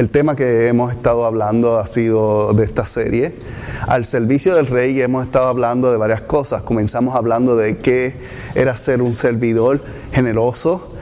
El 0.00 0.08
tema 0.08 0.34
que 0.34 0.66
hemos 0.68 0.92
estado 0.92 1.26
hablando 1.26 1.78
ha 1.78 1.86
sido 1.86 2.54
de 2.54 2.64
esta 2.64 2.86
serie. 2.86 3.34
Al 3.86 4.06
servicio 4.06 4.54
del 4.54 4.66
rey 4.66 4.98
hemos 5.02 5.24
estado 5.24 5.46
hablando 5.46 5.90
de 5.90 5.98
varias 5.98 6.22
cosas. 6.22 6.62
Comenzamos 6.62 7.14
hablando 7.14 7.54
de 7.54 7.76
qué 7.76 8.14
era 8.54 8.74
ser 8.78 9.02
un 9.02 9.12
servidor 9.12 9.82
generoso. 10.10 10.94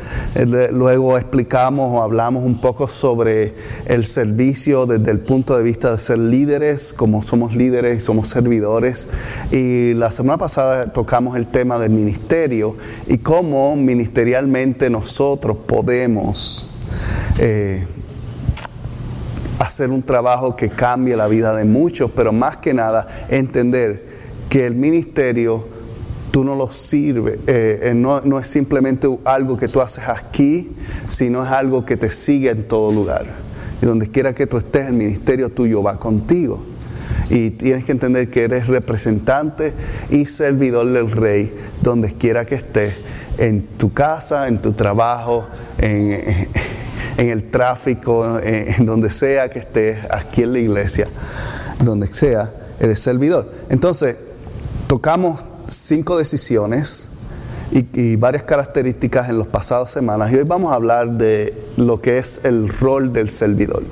Luego 0.72 1.16
explicamos 1.16 1.96
o 1.96 2.02
hablamos 2.02 2.42
un 2.42 2.60
poco 2.60 2.88
sobre 2.88 3.54
el 3.86 4.04
servicio 4.04 4.84
desde 4.84 5.12
el 5.12 5.20
punto 5.20 5.56
de 5.56 5.62
vista 5.62 5.92
de 5.92 5.98
ser 5.98 6.18
líderes, 6.18 6.92
como 6.92 7.22
somos 7.22 7.54
líderes 7.54 8.02
y 8.02 8.04
somos 8.04 8.26
servidores. 8.26 9.10
Y 9.52 9.94
la 9.94 10.10
semana 10.10 10.38
pasada 10.38 10.92
tocamos 10.92 11.36
el 11.36 11.46
tema 11.46 11.78
del 11.78 11.90
ministerio 11.90 12.74
y 13.06 13.18
cómo 13.18 13.76
ministerialmente 13.76 14.90
nosotros 14.90 15.56
podemos 15.68 16.72
eh, 17.38 17.86
hacer 19.68 19.90
un 19.90 20.02
trabajo 20.02 20.56
que 20.56 20.70
cambie 20.70 21.14
la 21.14 21.28
vida 21.28 21.54
de 21.54 21.64
muchos, 21.64 22.10
pero 22.10 22.32
más 22.32 22.56
que 22.56 22.72
nada 22.72 23.06
entender 23.28 24.02
que 24.48 24.66
el 24.66 24.74
ministerio 24.74 25.66
tú 26.30 26.42
no 26.42 26.54
lo 26.54 26.70
sirve, 26.70 27.38
eh, 27.46 27.80
eh, 27.82 27.94
no, 27.94 28.22
no, 28.22 28.38
es 28.38 28.46
simplemente 28.46 29.08
algo 29.24 29.58
que 29.58 29.68
tú 29.68 29.82
haces 29.82 30.08
aquí, 30.08 30.74
sino 31.08 31.44
es 31.44 31.50
algo 31.50 31.84
que 31.84 31.98
te 31.98 32.08
sigue 32.08 32.50
en 32.50 32.64
todo 32.64 32.92
lugar. 32.92 33.26
Y 33.82 33.86
donde 33.86 34.08
quiera 34.08 34.34
que 34.34 34.46
tú 34.46 34.56
estés, 34.56 34.86
el 34.86 34.94
ministerio 34.94 35.50
tuyo 35.50 35.82
va 35.82 35.98
contigo. 35.98 36.62
Y 37.28 37.50
tienes 37.50 37.84
que 37.84 37.92
entender 37.92 38.30
que 38.30 38.44
eres 38.44 38.68
representante 38.68 39.74
y 40.08 40.24
servidor 40.26 40.90
del 40.90 41.10
rey, 41.10 41.52
donde 41.82 42.10
quiera 42.12 42.46
que 42.46 42.54
estés, 42.54 42.94
en 43.36 43.62
tu 43.76 43.92
casa, 43.92 44.48
en 44.48 44.62
tu 44.62 44.72
trabajo, 44.72 45.46
en 45.76 46.48
en 46.77 46.77
el 47.26 47.50
tráfico, 47.50 48.38
en, 48.42 48.86
donde 48.86 49.10
sea 49.10 49.50
que 49.50 49.58
estés, 49.58 49.98
aquí 50.10 50.42
en 50.42 50.52
la 50.52 50.58
iglesia, 50.60 51.08
donde 51.84 52.06
sea, 52.06 52.50
eres 52.80 53.00
servidor. 53.00 53.50
Entonces, 53.68 54.16
tocamos 54.86 55.44
cinco 55.66 56.16
decisiones 56.16 57.14
y, 57.70 58.16
varias 58.16 58.44
características 58.44 59.28
en 59.28 59.38
las 59.38 59.48
pasadas 59.48 59.90
semanas 59.90 60.32
y 60.32 60.36
hoy 60.36 60.44
vamos 60.44 60.72
a 60.72 60.76
hablar 60.76 61.10
de 61.10 61.54
lo 61.76 62.00
que 62.00 62.16
es 62.16 62.44
el 62.44 62.68
rol 62.68 63.12
del 63.12 63.28
servidor. 63.28 63.82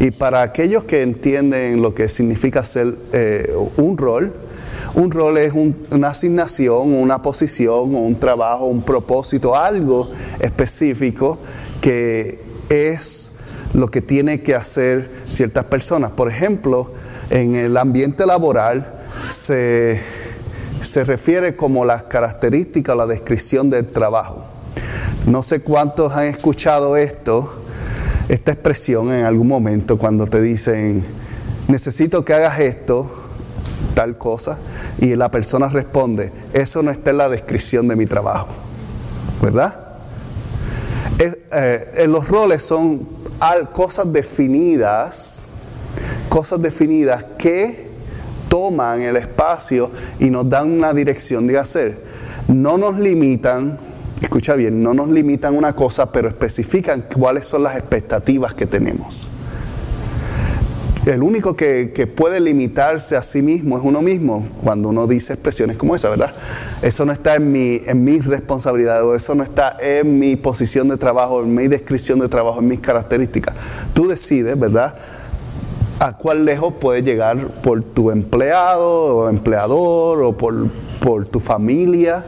Y 0.00 0.10
para 0.10 0.42
aquellos 0.42 0.84
que 0.84 1.02
entienden 1.02 1.82
lo 1.82 1.94
que 1.94 2.08
significa 2.08 2.64
ser 2.64 2.94
eh, 3.12 3.54
un 3.76 3.96
rol, 3.96 4.32
un 4.94 5.10
rol 5.10 5.36
es 5.36 5.52
una 5.90 6.08
asignación, 6.08 6.94
una 6.94 7.20
posición, 7.20 7.94
un 7.94 8.18
trabajo, 8.18 8.64
un 8.64 8.82
propósito, 8.82 9.54
algo 9.54 10.10
específico 10.40 11.38
que 11.82 12.45
es 12.68 13.36
lo 13.74 13.88
que 13.88 14.00
tiene 14.00 14.42
que 14.42 14.54
hacer 14.54 15.10
ciertas 15.28 15.66
personas. 15.66 16.12
Por 16.12 16.30
ejemplo, 16.30 16.92
en 17.30 17.54
el 17.54 17.76
ambiente 17.76 18.26
laboral 18.26 18.86
se, 19.28 20.00
refiere 21.04 21.56
como 21.56 21.84
las 21.84 22.04
características, 22.04 22.96
la 22.96 23.06
descripción 23.06 23.70
del 23.70 23.86
trabajo. 23.86 24.44
No 25.26 25.42
sé 25.42 25.60
cuántos 25.60 26.12
han 26.12 26.26
escuchado 26.26 26.96
esto, 26.96 27.62
esta 28.28 28.52
expresión 28.52 29.12
en 29.12 29.24
algún 29.24 29.48
momento 29.48 29.98
cuando 29.98 30.26
te 30.26 30.40
dicen, 30.40 31.04
necesito 31.68 32.24
que 32.24 32.34
hagas 32.34 32.60
esto, 32.60 33.10
tal 33.94 34.16
cosa, 34.18 34.58
y 34.98 35.16
la 35.16 35.30
persona 35.30 35.68
responde, 35.68 36.32
eso 36.52 36.82
no 36.82 36.90
está 36.90 37.10
en 37.10 37.18
la 37.18 37.28
descripción 37.28 37.88
de 37.88 37.96
mi 37.96 38.06
trabajo, 38.06 38.48
¿verdad? 39.42 39.85
Eh, 41.18 42.06
los 42.08 42.28
roles 42.28 42.62
son 42.62 43.08
cosas 43.72 44.12
definidas, 44.12 45.50
cosas 46.28 46.60
definidas 46.60 47.24
que 47.38 47.86
toman 48.48 49.00
el 49.02 49.16
espacio 49.16 49.90
y 50.18 50.30
nos 50.30 50.48
dan 50.48 50.70
una 50.70 50.92
dirección 50.92 51.46
de 51.46 51.58
hacer. 51.58 51.98
No 52.48 52.78
nos 52.78 52.98
limitan, 52.98 53.78
escucha 54.20 54.54
bien, 54.54 54.82
no 54.82 54.94
nos 54.94 55.08
limitan 55.08 55.54
una 55.54 55.74
cosa, 55.74 56.12
pero 56.12 56.28
especifican 56.28 57.04
cuáles 57.18 57.46
son 57.46 57.62
las 57.62 57.76
expectativas 57.76 58.54
que 58.54 58.66
tenemos. 58.66 59.30
El 61.06 61.22
único 61.22 61.54
que, 61.54 62.12
puede 62.16 62.40
limitarse 62.40 63.16
a 63.16 63.22
sí 63.22 63.40
mismo 63.40 63.78
es 63.78 63.84
uno 63.84 64.02
mismo 64.02 64.44
cuando 64.64 64.88
uno 64.88 65.06
dice 65.06 65.34
expresiones 65.34 65.76
como 65.76 65.94
esa, 65.94 66.08
¿verdad? 66.08 66.34
Eso 66.82 67.04
no 67.04 67.12
está 67.12 67.36
en 67.36 67.52
mi, 67.52 67.80
en 67.86 68.02
mi 68.02 68.18
responsabilidad 68.18 69.04
o 69.04 69.14
eso 69.14 69.36
no 69.36 69.44
está 69.44 69.76
en 69.80 70.18
mi 70.18 70.34
posición 70.34 70.88
de 70.88 70.96
trabajo, 70.96 71.42
en 71.42 71.54
mi 71.54 71.68
descripción 71.68 72.18
de 72.18 72.28
trabajo, 72.28 72.58
en 72.58 72.66
mis 72.66 72.80
características. 72.80 73.54
Tú 73.94 74.08
decides, 74.08 74.58
¿verdad? 74.58 74.96
A 76.00 76.16
cuál 76.16 76.44
lejos 76.44 76.74
puedes 76.80 77.04
llegar 77.04 77.38
por 77.62 77.84
tu 77.84 78.10
empleado 78.10 79.16
o 79.16 79.28
empleador 79.28 80.24
o 80.24 80.36
por, 80.36 81.28
tu 81.30 81.38
familia. 81.38 82.24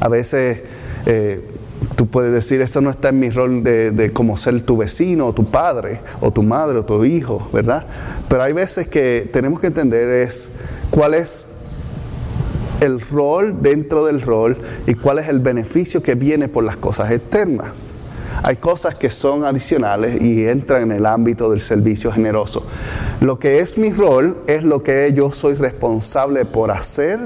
A 0.00 0.08
veces 0.08 0.62
eh, 1.04 1.51
tú 1.96 2.06
puedes 2.06 2.32
decir, 2.32 2.60
eso 2.60 2.80
no 2.80 2.90
está 2.90 3.10
en 3.10 3.20
mi 3.20 3.30
rol 3.30 3.62
de, 3.62 3.90
de 3.90 4.12
como 4.12 4.36
ser 4.36 4.60
tu 4.62 4.76
vecino 4.76 5.26
o 5.26 5.32
tu 5.32 5.44
padre 5.44 6.00
o 6.20 6.30
tu 6.30 6.42
madre 6.42 6.78
o 6.78 6.84
tu 6.84 7.04
hijo, 7.04 7.48
¿verdad? 7.52 7.84
Pero 8.28 8.42
hay 8.42 8.52
veces 8.52 8.88
que 8.88 9.28
tenemos 9.32 9.60
que 9.60 9.68
entender 9.68 10.08
es 10.08 10.60
cuál 10.90 11.14
es 11.14 11.56
el 12.80 13.00
rol 13.00 13.62
dentro 13.62 14.04
del 14.04 14.20
rol 14.20 14.56
y 14.86 14.94
cuál 14.94 15.18
es 15.20 15.28
el 15.28 15.38
beneficio 15.38 16.02
que 16.02 16.14
viene 16.14 16.48
por 16.48 16.64
las 16.64 16.76
cosas 16.76 17.10
externas. 17.10 17.92
Hay 18.42 18.56
cosas 18.56 18.96
que 18.96 19.08
son 19.08 19.44
adicionales 19.44 20.20
y 20.20 20.46
entran 20.46 20.82
en 20.82 20.92
el 20.92 21.06
ámbito 21.06 21.50
del 21.50 21.60
servicio 21.60 22.10
generoso. 22.10 22.66
Lo 23.20 23.38
que 23.38 23.60
es 23.60 23.78
mi 23.78 23.92
rol 23.92 24.36
es 24.48 24.64
lo 24.64 24.82
que 24.82 25.12
yo 25.14 25.30
soy 25.30 25.54
responsable 25.54 26.44
por 26.44 26.72
hacer. 26.72 27.20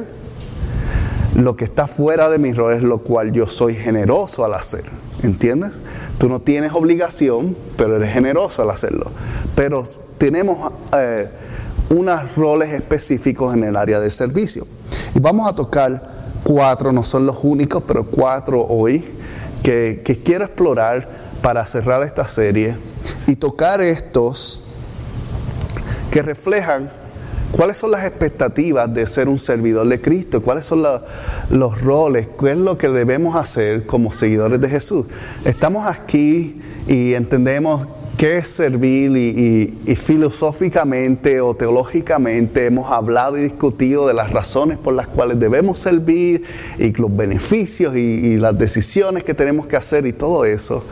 Lo 1.36 1.54
que 1.54 1.64
está 1.64 1.86
fuera 1.86 2.30
de 2.30 2.38
mi 2.38 2.54
rol 2.54 2.72
es 2.72 2.82
lo 2.82 2.98
cual 2.98 3.30
yo 3.30 3.46
soy 3.46 3.74
generoso 3.74 4.44
al 4.44 4.54
hacer. 4.54 4.84
¿Entiendes? 5.22 5.80
Tú 6.16 6.30
no 6.30 6.40
tienes 6.40 6.72
obligación, 6.72 7.54
pero 7.76 7.96
eres 7.96 8.14
generoso 8.14 8.62
al 8.62 8.70
hacerlo. 8.70 9.10
Pero 9.54 9.84
tenemos 10.16 10.72
eh, 10.96 11.28
unos 11.90 12.36
roles 12.36 12.72
específicos 12.72 13.52
en 13.52 13.64
el 13.64 13.76
área 13.76 14.00
de 14.00 14.08
servicio. 14.08 14.66
Y 15.14 15.20
vamos 15.20 15.46
a 15.46 15.54
tocar 15.54 16.00
cuatro, 16.42 16.90
no 16.90 17.02
son 17.02 17.26
los 17.26 17.44
únicos, 17.44 17.82
pero 17.86 18.06
cuatro 18.06 18.64
hoy 18.66 19.04
que 19.62 20.22
quiero 20.24 20.44
explorar 20.44 21.06
para 21.42 21.66
cerrar 21.66 22.02
esta 22.02 22.26
serie 22.26 22.76
y 23.26 23.36
tocar 23.36 23.82
estos 23.82 24.68
que 26.10 26.22
reflejan 26.22 26.90
¿Cuáles 27.52 27.78
son 27.78 27.90
las 27.90 28.04
expectativas 28.04 28.92
de 28.92 29.06
ser 29.06 29.28
un 29.28 29.38
servidor 29.38 29.88
de 29.88 30.00
Cristo? 30.00 30.42
¿Cuáles 30.42 30.66
son 30.66 30.82
los 31.50 31.80
roles? 31.80 32.28
¿Qué 32.38 32.52
es 32.52 32.58
lo 32.58 32.76
que 32.76 32.88
debemos 32.88 33.34
hacer 33.34 33.86
como 33.86 34.12
seguidores 34.12 34.60
de 34.60 34.68
Jesús? 34.68 35.06
Estamos 35.44 35.86
aquí 35.86 36.60
y 36.86 37.14
entendemos 37.14 37.86
qué 38.18 38.38
es 38.38 38.48
servir 38.48 39.16
y, 39.16 39.96
filosóficamente 39.96 41.40
o 41.40 41.54
teológicamente 41.54 42.66
hemos 42.66 42.90
hablado 42.90 43.38
y 43.38 43.42
discutido 43.42 44.06
de 44.06 44.14
las 44.14 44.32
razones 44.32 44.76
por 44.76 44.92
las 44.92 45.06
cuales 45.06 45.38
debemos 45.38 45.78
servir 45.78 46.42
y 46.78 46.92
los 46.92 47.14
beneficios 47.14 47.96
y 47.96 48.36
las 48.36 48.58
decisiones 48.58 49.24
que 49.24 49.34
tenemos 49.34 49.66
que 49.66 49.76
hacer 49.76 50.06
y 50.06 50.12
todo 50.12 50.44
eso. 50.44 50.84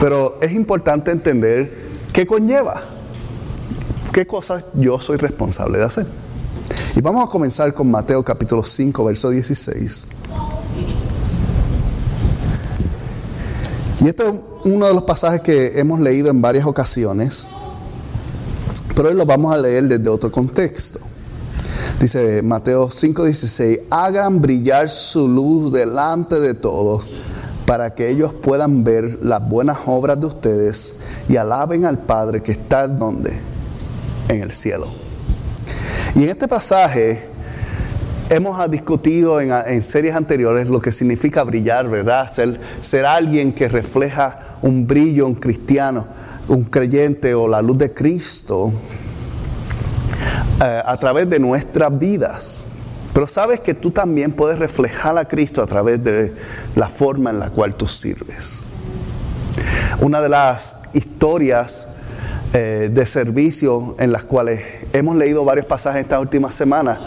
Pero 0.00 0.38
es 0.40 0.52
importante 0.52 1.10
entender 1.10 1.70
qué 2.12 2.26
conlleva 2.26 2.91
qué 4.12 4.26
cosas 4.26 4.64
yo 4.74 5.00
soy 5.00 5.16
responsable 5.16 5.78
de 5.78 5.84
hacer. 5.84 6.06
Y 6.94 7.00
vamos 7.00 7.26
a 7.26 7.30
comenzar 7.30 7.72
con 7.72 7.90
Mateo 7.90 8.22
capítulo 8.22 8.62
5, 8.62 9.04
verso 9.04 9.30
16. 9.30 10.08
Y 14.00 14.08
esto 14.08 14.28
es 14.28 14.40
uno 14.64 14.86
de 14.86 14.94
los 14.94 15.04
pasajes 15.04 15.40
que 15.40 15.78
hemos 15.78 15.98
leído 15.98 16.28
en 16.28 16.42
varias 16.42 16.66
ocasiones, 16.66 17.52
pero 18.94 19.08
hoy 19.08 19.14
lo 19.14 19.24
vamos 19.24 19.54
a 19.54 19.58
leer 19.58 19.84
desde 19.84 20.08
otro 20.08 20.30
contexto. 20.30 21.00
Dice 21.98 22.42
Mateo 22.42 22.90
5:16, 22.90 23.80
hagan 23.90 24.42
brillar 24.42 24.90
su 24.90 25.28
luz 25.28 25.72
delante 25.72 26.40
de 26.40 26.54
todos 26.54 27.08
para 27.64 27.94
que 27.94 28.10
ellos 28.10 28.34
puedan 28.34 28.82
ver 28.84 29.20
las 29.22 29.48
buenas 29.48 29.78
obras 29.86 30.20
de 30.20 30.26
ustedes 30.26 31.00
y 31.28 31.36
alaben 31.36 31.84
al 31.86 31.98
Padre 31.98 32.42
que 32.42 32.52
está 32.52 32.88
donde 32.88 33.51
en 34.28 34.42
el 34.42 34.52
cielo. 34.52 34.86
Y 36.14 36.24
en 36.24 36.28
este 36.28 36.48
pasaje 36.48 37.28
hemos 38.28 38.70
discutido 38.70 39.40
en, 39.40 39.82
series 39.82 40.14
anteriores 40.14 40.68
lo 40.68 40.80
que 40.80 40.92
significa 40.92 41.42
brillar, 41.44 41.88
¿verdad? 41.88 42.32
Ser, 42.32 42.60
ser 42.80 43.04
alguien 43.04 43.52
que 43.52 43.68
refleja 43.68 44.38
un 44.62 44.86
brillo, 44.86 45.26
un 45.26 45.34
cristiano, 45.34 46.06
un 46.48 46.64
creyente 46.64 47.34
o 47.34 47.48
la 47.48 47.62
luz 47.62 47.78
de 47.78 47.92
Cristo 47.92 48.72
eh, 50.60 50.82
a 50.84 50.96
través 50.96 51.28
de 51.28 51.38
nuestras 51.38 51.98
vidas. 51.98 52.68
Pero 53.12 53.26
sabes 53.26 53.60
que 53.60 53.74
tú 53.74 53.90
también 53.90 54.32
puedes 54.32 54.58
reflejar 54.58 55.18
a 55.18 55.26
Cristo 55.26 55.62
a 55.62 55.66
través 55.66 56.02
de 56.02 56.34
la 56.74 56.88
forma 56.88 57.30
en 57.30 57.38
la 57.38 57.50
cual 57.50 57.74
tú 57.74 57.86
sirves. 57.86 58.68
Una 60.00 60.22
de 60.22 60.30
las 60.30 60.82
historias 60.94 61.88
eh, 62.54 62.90
de 62.92 63.06
servicio 63.06 63.96
en 63.98 64.12
las 64.12 64.24
cuales 64.24 64.62
hemos 64.92 65.16
leído 65.16 65.44
varios 65.44 65.64
pasajes 65.66 66.02
esta 66.02 66.20
última 66.20 66.50
semana 66.50 66.98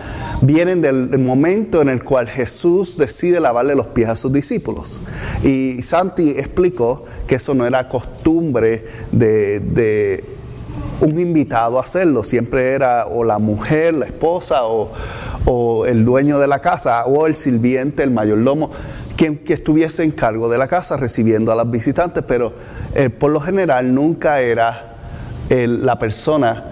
vienen 0.42 0.81
del 0.81 1.19
momento 1.19 1.81
en 1.81 1.89
el 1.89 2.03
cual 2.03 2.27
Jesús 2.27 2.97
decide 2.97 3.39
lavarle 3.39 3.75
los 3.75 3.88
pies 3.88 4.09
a 4.09 4.15
sus 4.15 4.33
discípulos. 4.33 5.01
Y 5.44 5.81
Santi 5.81 6.31
explicó 6.31 7.06
que 7.27 7.36
eso 7.36 7.53
no 7.53 7.65
era 7.65 7.88
costumbre 7.88 8.86
de, 9.12 10.24
un 11.01 11.19
invitado 11.19 11.77
a 11.77 11.81
hacerlo, 11.81 12.24
siempre 12.24 12.74
era 12.74 13.06
o 13.07 13.24
la 13.24 13.38
mujer, 13.38 13.95
la 13.95 14.06
esposa 14.06 14.65
o, 14.65 14.92
o 15.45 15.86
el 15.86 16.06
dueño 16.06 16.39
de 16.39 16.47
la 16.47 16.59
casa 16.59 17.06
o 17.06 17.27
el 17.27 17.36
sirviente, 17.36 18.01
el 18.01 18.12
mayordomo 18.12 18.71
quien 19.15 19.38
que 19.38 19.53
estuviese 19.53 20.03
en 20.03 20.12
cargo 20.12 20.50
de 20.50 20.57
la 20.57 20.68
casa 20.68 20.97
recibiendo 20.97 21.51
a 21.51 21.56
las 21.56 21.69
visitantes, 21.71 22.24
pero 22.27 22.53
eh, 22.95 23.09
por 23.09 23.31
lo 23.31 23.39
general 23.39 23.94
nunca 23.94 24.42
era 24.42 24.94
la 25.50 26.00
persona 26.00 26.63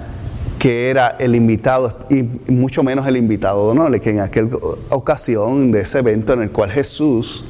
que 0.59 0.89
era 0.89 1.17
el 1.19 1.35
invitado, 1.35 1.93
y 2.09 2.23
mucho 2.51 2.83
menos 2.83 3.05
el 3.05 3.17
invitado 3.17 3.65
de 3.65 3.71
honor, 3.71 3.99
que 3.99 4.11
en 4.11 4.21
aquella 4.21 4.49
ocasión 4.89 5.71
de 5.71 5.81
ese 5.81 5.99
evento 5.99 6.33
en 6.33 6.43
el 6.43 6.51
cual 6.51 6.71
Jesús 6.71 7.45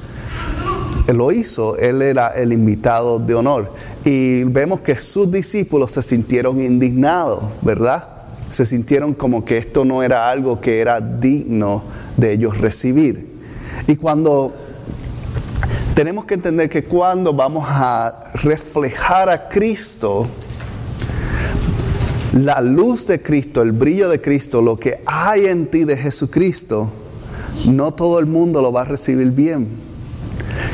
lo 1.07 1.31
hizo, 1.31 1.77
él 1.77 2.01
era 2.01 2.29
el 2.29 2.53
invitado 2.53 3.19
de 3.19 3.35
honor. 3.35 3.71
Y 4.05 4.43
vemos 4.45 4.81
que 4.81 4.97
sus 4.97 5.31
discípulos 5.31 5.91
se 5.91 6.01
sintieron 6.01 6.59
indignados, 6.59 7.43
¿verdad? 7.61 8.07
Se 8.49 8.65
sintieron 8.65 9.13
como 9.13 9.45
que 9.45 9.57
esto 9.57 9.85
no 9.85 10.03
era 10.03 10.29
algo 10.29 10.59
que 10.59 10.79
era 10.79 10.99
digno 10.99 11.83
de 12.17 12.33
ellos 12.33 12.57
recibir. 12.57 13.31
Y 13.87 13.95
cuando 13.95 14.53
tenemos 15.93 16.25
que 16.25 16.33
entender 16.33 16.69
que 16.69 16.83
cuando 16.83 17.33
vamos 17.33 17.65
a 17.67 18.31
reflejar 18.43 19.29
a 19.29 19.47
Cristo, 19.47 20.27
la 22.33 22.61
luz 22.61 23.07
de 23.07 23.21
Cristo, 23.21 23.61
el 23.61 23.71
brillo 23.71 24.09
de 24.09 24.19
Cristo, 24.19 24.61
lo 24.61 24.77
que 24.77 25.01
hay 25.05 25.45
en 25.45 25.67
ti 25.67 25.83
de 25.83 25.95
Jesucristo, 25.95 26.89
no 27.67 27.93
todo 27.93 28.19
el 28.19 28.25
mundo 28.25 28.61
lo 28.61 28.71
va 28.71 28.81
a 28.81 28.85
recibir 28.85 29.29
bien. 29.31 29.67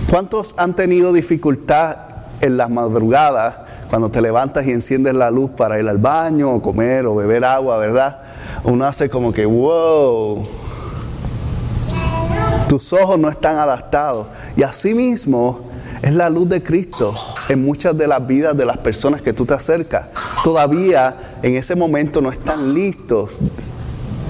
¿Cuántos 0.10 0.58
han 0.58 0.74
tenido 0.74 1.12
dificultad 1.12 1.98
en 2.42 2.56
las 2.56 2.70
madrugadas 2.70 3.56
cuando 3.90 4.10
te 4.10 4.22
levantas 4.22 4.66
y 4.68 4.72
enciendes 4.72 5.14
la 5.14 5.30
luz 5.32 5.52
para 5.52 5.80
ir 5.80 5.88
al 5.90 5.98
baño 5.98 6.50
o 6.50 6.62
comer 6.62 7.06
o 7.06 7.16
beber 7.16 7.44
agua, 7.44 7.78
verdad? 7.78 8.22
Uno 8.64 8.86
hace 8.86 9.10
como 9.10 9.34
que, 9.34 9.46
wow, 9.46 10.48
tus 12.70 12.94
ojos 12.94 13.20
no 13.20 13.28
están 13.30 13.58
adaptados. 13.58 14.28
Y 14.56 14.64
así 14.64 14.94
mismo 14.94 15.60
es 16.02 16.14
la 16.14 16.30
luz 16.30 16.48
de 16.48 16.64
Cristo 16.64 17.14
en 17.50 17.66
muchas 17.66 17.98
de 17.98 18.08
las 18.08 18.26
vidas 18.26 18.56
de 18.56 18.66
las 18.66 18.78
personas 18.78 19.22
que 19.22 19.34
tú 19.34 19.46
te 19.46 19.54
acercas. 19.54 20.08
Todavía 20.44 21.29
en 21.44 21.56
ese 21.56 21.76
momento 21.76 22.22
no 22.22 22.32
están 22.32 22.74
listos. 22.74 23.40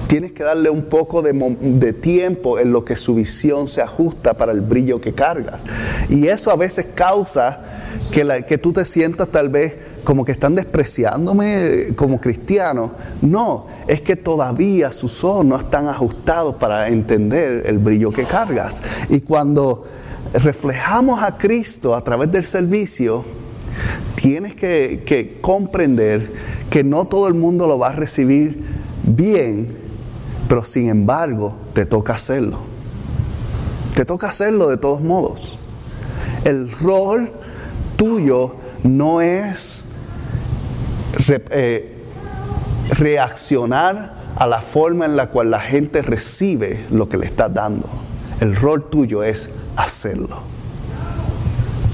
Tienes 0.06 0.32
que 0.32 0.42
darle 0.42 0.70
un 0.70 0.82
poco 0.82 1.22
de, 1.22 1.92
tiempo 1.92 2.58
en 2.58 2.72
lo 2.72 2.84
que 2.84 2.96
su 2.96 3.14
visión 3.14 3.68
se 3.68 3.80
ajusta 3.80 4.34
para 4.34 4.50
el 4.52 4.60
brillo 4.60 5.00
que 5.00 5.12
cargas. 5.12 5.62
Y 6.08 6.26
eso 6.26 6.50
a 6.50 6.56
veces 6.56 6.86
causa 6.94 7.64
que, 8.10 8.58
tú 8.58 8.72
te 8.72 8.84
sientas 8.84 9.28
tal 9.28 9.50
vez 9.50 9.76
como 10.02 10.24
que 10.24 10.32
están 10.32 10.56
despreciándome 10.56 11.94
como 11.94 12.20
cristiano. 12.20 12.90
No, 13.22 13.66
es 13.86 14.00
que 14.00 14.16
todavía 14.16 14.90
sus 14.90 15.22
ojos 15.22 15.44
no 15.44 15.56
están 15.56 15.86
ajustados 15.86 16.56
para 16.56 16.88
entender 16.88 17.64
el 17.66 17.78
brillo 17.78 18.10
que 18.10 18.24
cargas. 18.24 18.82
Y 19.10 19.20
cuando 19.20 19.84
reflejamos 20.32 21.22
a 21.22 21.38
Cristo 21.38 21.94
a 21.94 22.02
través 22.02 22.32
del 22.32 22.42
servicio, 22.42 23.24
tienes 24.16 24.54
que, 24.54 25.02
que 25.06 25.38
comprender 25.40 26.59
que 26.70 26.84
no 26.84 27.04
todo 27.04 27.26
el 27.28 27.34
mundo 27.34 27.66
lo 27.66 27.78
va 27.78 27.88
a 27.88 27.92
recibir 27.92 28.64
bien, 29.02 29.76
pero 30.48 30.64
sin 30.64 30.88
embargo 30.88 31.54
te 31.72 31.84
toca 31.84 32.14
hacerlo. 32.14 32.60
Te 33.94 34.04
toca 34.04 34.28
hacerlo 34.28 34.68
de 34.68 34.76
todos 34.76 35.02
modos. 35.02 35.58
El 36.44 36.70
rol 36.70 37.30
tuyo 37.96 38.54
no 38.84 39.20
es 39.20 39.86
eh, 41.28 42.02
reaccionar 42.90 44.20
a 44.36 44.46
la 44.46 44.62
forma 44.62 45.04
en 45.04 45.16
la 45.16 45.28
cual 45.28 45.50
la 45.50 45.60
gente 45.60 46.02
recibe 46.02 46.86
lo 46.90 47.08
que 47.08 47.18
le 47.18 47.26
estás 47.26 47.52
dando. 47.52 47.88
El 48.40 48.56
rol 48.56 48.88
tuyo 48.88 49.22
es 49.22 49.50
hacerlo. 49.76 50.38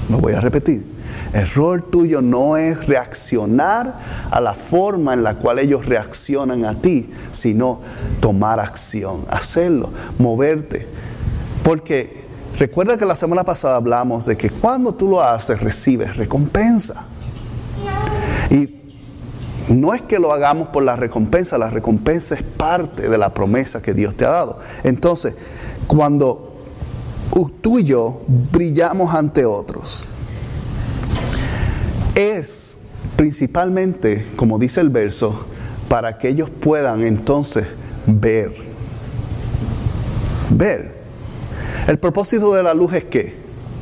Lo 0.09 0.19
voy 0.19 0.33
a 0.33 0.39
repetir. 0.39 0.96
El 1.33 1.49
rol 1.49 1.83
tuyo 1.83 2.21
no 2.21 2.57
es 2.57 2.87
reaccionar 2.87 3.93
a 4.31 4.41
la 4.41 4.53
forma 4.53 5.13
en 5.13 5.23
la 5.23 5.35
cual 5.35 5.59
ellos 5.59 5.85
reaccionan 5.85 6.65
a 6.65 6.75
ti, 6.75 7.11
sino 7.31 7.81
tomar 8.19 8.59
acción, 8.59 9.25
hacerlo, 9.29 9.89
moverte. 10.17 10.87
Porque 11.63 12.25
recuerda 12.57 12.97
que 12.97 13.05
la 13.05 13.15
semana 13.15 13.43
pasada 13.43 13.75
hablamos 13.75 14.25
de 14.25 14.37
que 14.37 14.49
cuando 14.49 14.93
tú 14.93 15.09
lo 15.09 15.21
haces 15.21 15.59
recibes 15.61 16.15
recompensa. 16.15 17.05
Y 18.49 18.75
no 19.67 19.93
es 19.93 20.01
que 20.01 20.19
lo 20.19 20.31
hagamos 20.31 20.69
por 20.69 20.83
la 20.83 20.95
recompensa, 20.95 21.57
la 21.57 21.69
recompensa 21.69 22.35
es 22.35 22.43
parte 22.43 23.09
de 23.09 23.17
la 23.17 23.33
promesa 23.33 23.81
que 23.81 23.93
Dios 23.93 24.15
te 24.15 24.25
ha 24.25 24.29
dado. 24.29 24.59
Entonces, 24.83 25.37
cuando 25.87 26.55
tú 27.61 27.79
y 27.79 27.83
yo 27.83 28.21
brillamos 28.51 29.13
ante 29.13 29.45
otros, 29.45 30.07
es 32.17 32.79
principalmente, 33.15 34.25
como 34.35 34.57
dice 34.57 34.81
el 34.81 34.89
verso, 34.89 35.45
para 35.87 36.17
que 36.17 36.29
ellos 36.29 36.49
puedan 36.49 37.01
entonces 37.01 37.67
ver. 38.07 38.53
Ver. 40.49 40.97
El 41.87 41.99
propósito 41.99 42.53
de 42.53 42.63
la 42.63 42.73
luz 42.73 42.93
es 42.93 43.03
que 43.05 43.35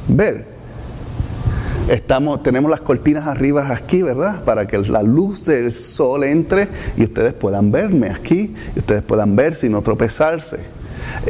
ver. 0.07 0.45
Estamos, 1.87 2.43
tenemos 2.43 2.69
las 2.69 2.81
cortinas 2.81 3.25
arriba 3.27 3.71
aquí, 3.71 4.01
¿verdad? 4.01 4.43
Para 4.43 4.67
que 4.67 4.77
la 4.79 5.01
luz 5.01 5.45
del 5.45 5.71
sol 5.71 6.23
entre 6.23 6.67
y 6.97 7.03
ustedes 7.03 7.33
puedan 7.33 7.71
verme 7.71 8.09
aquí, 8.09 8.53
y 8.75 8.79
ustedes 8.79 9.03
puedan 9.03 9.35
ver 9.35 9.55
sin 9.55 9.71
no 9.71 9.81
tropezarse. 9.81 10.74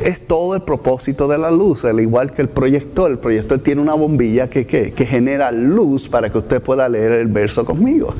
Es 0.03 0.27
todo 0.27 0.55
el 0.55 0.61
propósito 0.61 1.27
de 1.27 1.37
la 1.37 1.51
luz, 1.51 1.85
al 1.85 1.99
igual 1.99 2.31
que 2.31 2.41
el 2.41 2.49
proyector. 2.49 3.11
El 3.11 3.19
proyector 3.19 3.59
tiene 3.59 3.81
una 3.81 3.93
bombilla 3.93 4.49
que, 4.49 4.65
que 4.65 5.05
genera 5.05 5.51
luz 5.51 6.07
para 6.07 6.31
que 6.31 6.37
usted 6.37 6.61
pueda 6.61 6.89
leer 6.89 7.11
el 7.13 7.27
verso 7.27 7.65
conmigo. 7.65 8.13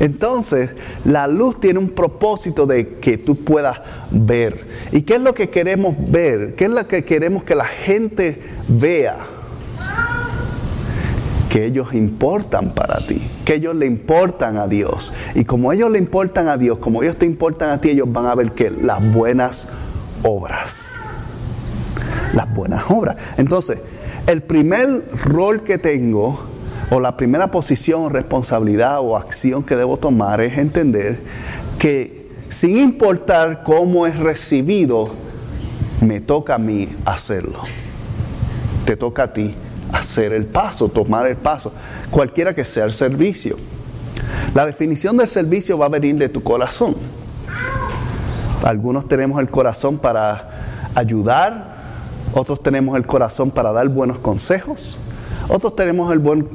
Entonces, 0.00 0.70
la 1.04 1.26
luz 1.28 1.60
tiene 1.60 1.78
un 1.78 1.90
propósito 1.90 2.66
de 2.66 2.96
que 2.96 3.18
tú 3.18 3.36
puedas 3.36 3.78
ver. 4.10 4.64
¿Y 4.92 5.02
qué 5.02 5.16
es 5.16 5.20
lo 5.20 5.34
que 5.34 5.50
queremos 5.50 5.94
ver? 5.98 6.54
¿Qué 6.56 6.64
es 6.64 6.70
lo 6.70 6.86
que 6.86 7.04
queremos 7.04 7.44
que 7.44 7.54
la 7.54 7.66
gente 7.66 8.40
vea? 8.68 9.16
que 11.50 11.66
ellos 11.66 11.94
importan 11.94 12.74
para 12.74 12.96
ti, 12.96 13.22
que 13.44 13.54
ellos 13.54 13.76
le 13.76 13.86
importan 13.86 14.56
a 14.56 14.66
Dios. 14.66 15.12
Y 15.36 15.44
como 15.44 15.72
ellos 15.72 15.88
le 15.88 15.98
importan 15.98 16.48
a 16.48 16.56
Dios, 16.56 16.78
como 16.78 17.04
ellos 17.04 17.14
te 17.16 17.26
importan 17.26 17.70
a 17.70 17.80
ti, 17.80 17.90
ellos 17.90 18.12
van 18.12 18.26
a 18.26 18.34
ver 18.34 18.50
que 18.50 18.72
las 18.72 19.12
buenas 19.12 19.68
obras. 20.24 20.96
Las 22.34 22.52
buenas 22.52 22.90
obras. 22.90 23.16
Entonces, 23.36 23.78
el 24.26 24.42
primer 24.42 25.04
rol 25.24 25.62
que 25.62 25.78
tengo, 25.78 26.40
o 26.90 26.98
la 27.00 27.16
primera 27.16 27.50
posición, 27.50 28.10
responsabilidad 28.10 29.00
o 29.00 29.16
acción 29.16 29.62
que 29.62 29.76
debo 29.76 29.96
tomar 29.96 30.40
es 30.40 30.58
entender 30.58 31.20
que 31.78 32.28
sin 32.48 32.76
importar 32.76 33.62
cómo 33.62 34.06
es 34.06 34.18
recibido, 34.18 35.12
me 36.00 36.20
toca 36.20 36.56
a 36.56 36.58
mí 36.58 36.88
hacerlo. 37.04 37.60
Te 38.84 38.96
toca 38.96 39.24
a 39.24 39.32
ti 39.32 39.54
hacer 39.92 40.32
el 40.32 40.46
paso, 40.46 40.88
tomar 40.88 41.26
el 41.26 41.36
paso, 41.36 41.72
cualquiera 42.10 42.54
que 42.54 42.64
sea 42.64 42.84
el 42.84 42.92
servicio. 42.92 43.56
La 44.54 44.66
definición 44.66 45.16
del 45.16 45.28
servicio 45.28 45.78
va 45.78 45.86
a 45.86 45.88
venir 45.88 46.16
de 46.16 46.28
tu 46.28 46.42
corazón. 46.42 46.94
Algunos 48.64 49.06
tenemos 49.06 49.40
el 49.40 49.50
corazón 49.50 49.98
para 49.98 50.42
ayudar, 50.94 51.74
otros 52.32 52.62
tenemos 52.62 52.96
el 52.96 53.06
corazón 53.06 53.50
para 53.50 53.72
dar 53.72 53.88
buenos 53.88 54.18
consejos, 54.18 54.98
otros 55.48 55.76
tenemos 55.76 56.10
el 56.10 56.18
buen, 56.18 56.48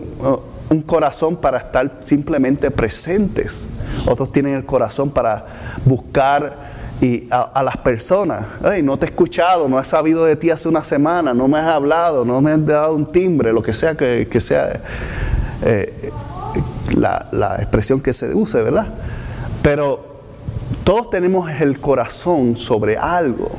un 0.69 0.81
corazón 0.81 1.35
para 1.35 1.59
estar 1.59 1.97
simplemente 1.99 2.71
presentes, 2.71 3.69
otros 4.07 4.31
tienen 4.31 4.55
el 4.55 4.65
corazón 4.65 5.11
para 5.11 5.45
buscar 5.85 6.69
y 6.99 7.27
a, 7.29 7.61
las 7.63 7.77
personas, 7.77 8.43
no 8.83 8.97
te 8.97 9.05
he 9.05 9.09
escuchado, 9.09 9.69
no 9.69 9.79
he 9.79 9.85
sabido 9.85 10.25
de 10.25 10.35
ti 10.35 10.49
hace 10.49 10.67
una 10.67 10.83
semana, 10.83 11.33
no 11.35 11.47
me 11.47 11.59
has 11.59 11.67
hablado, 11.67 12.25
no 12.25 12.41
me 12.41 12.51
has 12.51 12.65
dado 12.65 12.95
un 12.95 13.05
timbre, 13.11 13.53
lo 13.53 13.61
que 13.61 13.71
sea 13.71 13.95
que, 13.95 14.41
sea 14.41 14.81
eh, 15.63 16.11
la, 16.95 17.27
la 17.31 17.57
expresión 17.57 18.01
que 18.01 18.13
se 18.13 18.33
use, 18.33 18.63
¿verdad? 18.63 18.87
Pero 19.61 20.08
todos 20.89 21.12
tenemos 21.12 21.51
el 21.62 21.79
corazón 21.79 22.55
sobre 22.55 22.98
algo. 22.98 23.51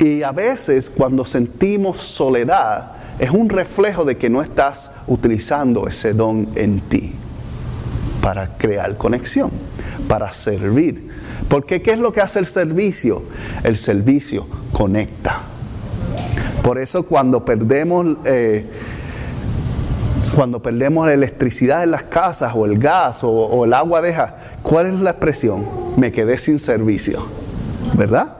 Y 0.00 0.24
a 0.24 0.32
veces 0.32 0.90
cuando 0.90 1.24
sentimos 1.24 1.98
soledad 2.00 2.90
es 3.20 3.30
un 3.30 3.48
reflejo 3.48 4.04
de 4.04 4.18
que 4.18 4.28
no 4.28 4.42
estás 4.42 4.90
utilizando 5.06 5.86
ese 5.86 6.12
don 6.12 6.48
en 6.56 6.80
ti 6.80 7.14
para 8.20 8.48
crear 8.58 8.96
conexión, 8.96 9.48
para 10.08 10.32
servir. 10.32 11.08
Porque 11.48 11.80
¿qué 11.80 11.92
es 11.92 12.00
lo 12.00 12.12
que 12.12 12.20
hace 12.20 12.40
el 12.40 12.46
servicio? 12.46 13.22
El 13.62 13.76
servicio 13.76 14.44
conecta. 14.72 15.42
Por 16.64 16.78
eso 16.78 17.06
cuando 17.06 17.44
perdemos, 17.44 18.16
eh, 18.24 18.68
cuando 20.34 20.60
perdemos 20.60 21.06
la 21.06 21.14
electricidad 21.14 21.84
en 21.84 21.92
las 21.92 22.02
casas 22.02 22.54
o 22.56 22.66
el 22.66 22.76
gas 22.76 23.22
o, 23.22 23.30
o 23.30 23.64
el 23.64 23.72
agua 23.72 24.02
deja, 24.02 24.45
¿cuál 24.66 24.86
es 24.86 25.00
la 25.00 25.10
expresión? 25.10 25.64
Me 25.96 26.10
quedé 26.10 26.36
sin 26.38 26.58
servicio, 26.58 27.24
¿verdad? 27.94 28.36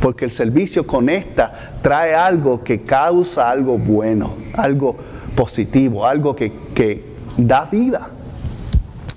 Porque 0.00 0.24
el 0.24 0.30
servicio 0.30 0.86
conecta, 0.86 1.78
trae 1.80 2.14
algo 2.14 2.62
que 2.64 2.82
causa 2.82 3.48
algo 3.48 3.78
bueno, 3.78 4.34
algo 4.54 4.96
positivo, 5.36 6.04
algo 6.04 6.34
que, 6.34 6.52
que 6.74 7.04
da 7.36 7.66
vida. 7.66 8.04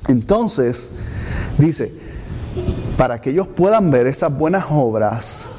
Entonces, 0.10 0.92
dice, 1.58 1.92
para 2.98 3.20
que 3.20 3.32
ellos 3.32 3.48
puedan 3.48 3.90
ver 3.90 4.06
esas 4.08 4.38
buenas 4.38 4.66
obras. 4.70 5.50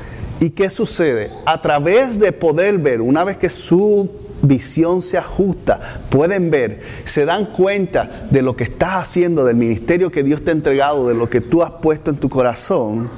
¿Y 0.40 0.50
qué 0.50 0.70
sucede? 0.70 1.30
A 1.44 1.60
través 1.60 2.20
de 2.20 2.30
poder 2.30 2.78
ver, 2.78 3.00
una 3.00 3.24
vez 3.24 3.36
que 3.36 3.48
su 3.48 4.08
visión 4.42 5.02
se 5.02 5.18
ajusta, 5.18 5.80
pueden 6.10 6.50
ver, 6.50 6.82
se 7.04 7.24
dan 7.24 7.46
cuenta 7.46 8.26
de 8.30 8.42
lo 8.42 8.56
que 8.56 8.64
estás 8.64 8.94
haciendo, 8.94 9.44
del 9.44 9.56
ministerio 9.56 10.10
que 10.10 10.22
Dios 10.22 10.44
te 10.44 10.50
ha 10.50 10.54
entregado, 10.54 11.08
de 11.08 11.14
lo 11.14 11.28
que 11.28 11.40
tú 11.40 11.62
has 11.62 11.72
puesto 11.72 12.10
en 12.10 12.16
tu 12.16 12.28
corazón, 12.28 13.08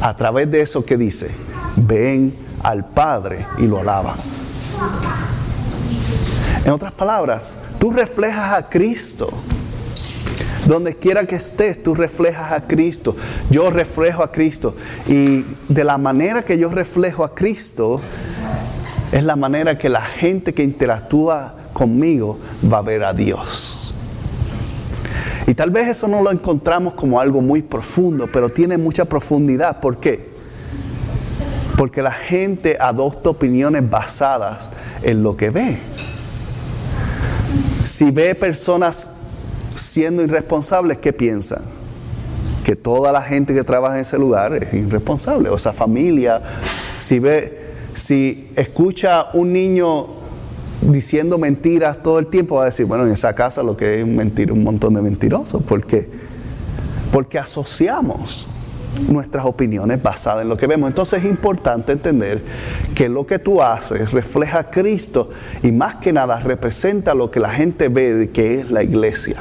a 0.00 0.16
través 0.16 0.50
de 0.50 0.60
eso 0.60 0.84
que 0.84 0.96
dice, 0.96 1.30
ven 1.76 2.34
al 2.62 2.84
Padre 2.84 3.46
y 3.58 3.66
lo 3.66 3.78
alaban. 3.78 4.16
En 6.64 6.72
otras 6.72 6.92
palabras, 6.92 7.58
tú 7.78 7.92
reflejas 7.92 8.52
a 8.54 8.68
Cristo. 8.68 9.30
Donde 10.66 10.96
quiera 10.96 11.24
que 11.24 11.36
estés, 11.36 11.80
tú 11.80 11.94
reflejas 11.94 12.50
a 12.50 12.66
Cristo. 12.66 13.14
Yo 13.50 13.70
reflejo 13.70 14.24
a 14.24 14.32
Cristo. 14.32 14.74
Y 15.06 15.44
de 15.68 15.84
la 15.84 15.96
manera 15.96 16.44
que 16.44 16.58
yo 16.58 16.68
reflejo 16.68 17.22
a 17.22 17.36
Cristo, 17.36 18.00
es 19.12 19.24
la 19.24 19.36
manera 19.36 19.78
que 19.78 19.88
la 19.88 20.02
gente 20.02 20.52
que 20.52 20.62
interactúa 20.62 21.54
conmigo 21.72 22.38
va 22.72 22.78
a 22.78 22.82
ver 22.82 23.04
a 23.04 23.12
Dios. 23.12 23.94
Y 25.46 25.54
tal 25.54 25.70
vez 25.70 25.88
eso 25.88 26.08
no 26.08 26.22
lo 26.22 26.32
encontramos 26.32 26.94
como 26.94 27.20
algo 27.20 27.40
muy 27.40 27.62
profundo, 27.62 28.28
pero 28.32 28.48
tiene 28.48 28.78
mucha 28.78 29.04
profundidad. 29.04 29.80
¿Por 29.80 29.98
qué? 29.98 30.28
Porque 31.76 32.02
la 32.02 32.10
gente 32.10 32.76
adopta 32.80 33.30
opiniones 33.30 33.88
basadas 33.88 34.70
en 35.02 35.22
lo 35.22 35.36
que 35.36 35.50
ve. 35.50 35.78
Si 37.84 38.10
ve 38.10 38.34
personas 38.34 39.10
siendo 39.74 40.22
irresponsables, 40.22 40.98
¿qué 40.98 41.12
piensan? 41.12 41.62
Que 42.64 42.74
toda 42.74 43.12
la 43.12 43.22
gente 43.22 43.54
que 43.54 43.62
trabaja 43.62 43.94
en 43.94 44.00
ese 44.00 44.18
lugar 44.18 44.54
es 44.54 44.74
irresponsable, 44.74 45.48
o 45.48 45.54
esa 45.54 45.72
familia, 45.72 46.42
si 46.98 47.20
ve, 47.20 47.65
si 47.96 48.50
escucha 48.56 49.28
un 49.32 49.54
niño 49.54 50.06
diciendo 50.82 51.38
mentiras 51.38 52.02
todo 52.02 52.18
el 52.18 52.26
tiempo, 52.26 52.56
va 52.56 52.62
a 52.62 52.64
decir, 52.66 52.84
bueno, 52.84 53.06
en 53.06 53.12
esa 53.12 53.34
casa 53.34 53.62
lo 53.62 53.74
que 53.74 54.00
es 54.00 54.06
mentir, 54.06 54.52
un 54.52 54.62
montón 54.62 54.94
de 54.94 55.00
mentirosos. 55.00 55.62
¿Por 55.62 55.84
qué? 55.86 56.06
Porque 57.10 57.38
asociamos 57.38 58.48
nuestras 59.08 59.46
opiniones 59.46 60.02
basadas 60.02 60.42
en 60.42 60.50
lo 60.50 60.58
que 60.58 60.66
vemos. 60.66 60.90
Entonces 60.90 61.24
es 61.24 61.30
importante 61.30 61.92
entender 61.92 62.42
que 62.94 63.08
lo 63.08 63.26
que 63.26 63.38
tú 63.38 63.62
haces 63.62 64.12
refleja 64.12 64.58
a 64.58 64.70
Cristo 64.70 65.30
y 65.62 65.72
más 65.72 65.94
que 65.94 66.12
nada 66.12 66.38
representa 66.40 67.14
lo 67.14 67.30
que 67.30 67.40
la 67.40 67.50
gente 67.50 67.88
ve 67.88 68.12
de 68.12 68.28
que 68.28 68.60
es 68.60 68.70
la 68.70 68.82
iglesia. 68.82 69.36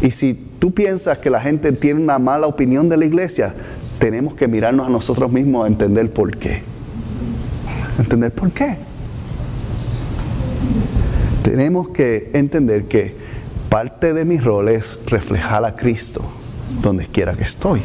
Y 0.00 0.12
si 0.12 0.34
tú 0.60 0.72
piensas 0.72 1.18
que 1.18 1.28
la 1.28 1.40
gente 1.40 1.72
tiene 1.72 2.00
una 2.00 2.20
mala 2.20 2.46
opinión 2.46 2.88
de 2.88 2.96
la 2.96 3.04
iglesia, 3.04 3.52
tenemos 3.98 4.34
que 4.34 4.46
mirarnos 4.46 4.86
a 4.86 4.90
nosotros 4.90 5.32
mismos 5.32 5.64
a 5.64 5.66
entender 5.66 6.08
por 6.12 6.36
qué. 6.36 6.69
Entender 8.00 8.32
por 8.32 8.50
qué. 8.50 8.76
Tenemos 11.42 11.90
que 11.90 12.30
entender 12.32 12.86
que 12.86 13.14
parte 13.68 14.14
de 14.14 14.24
mi 14.24 14.38
rol 14.38 14.68
es 14.68 15.00
reflejar 15.06 15.64
a 15.64 15.76
Cristo 15.76 16.22
donde 16.82 17.06
quiera 17.06 17.34
que 17.34 17.42
estoy. 17.42 17.82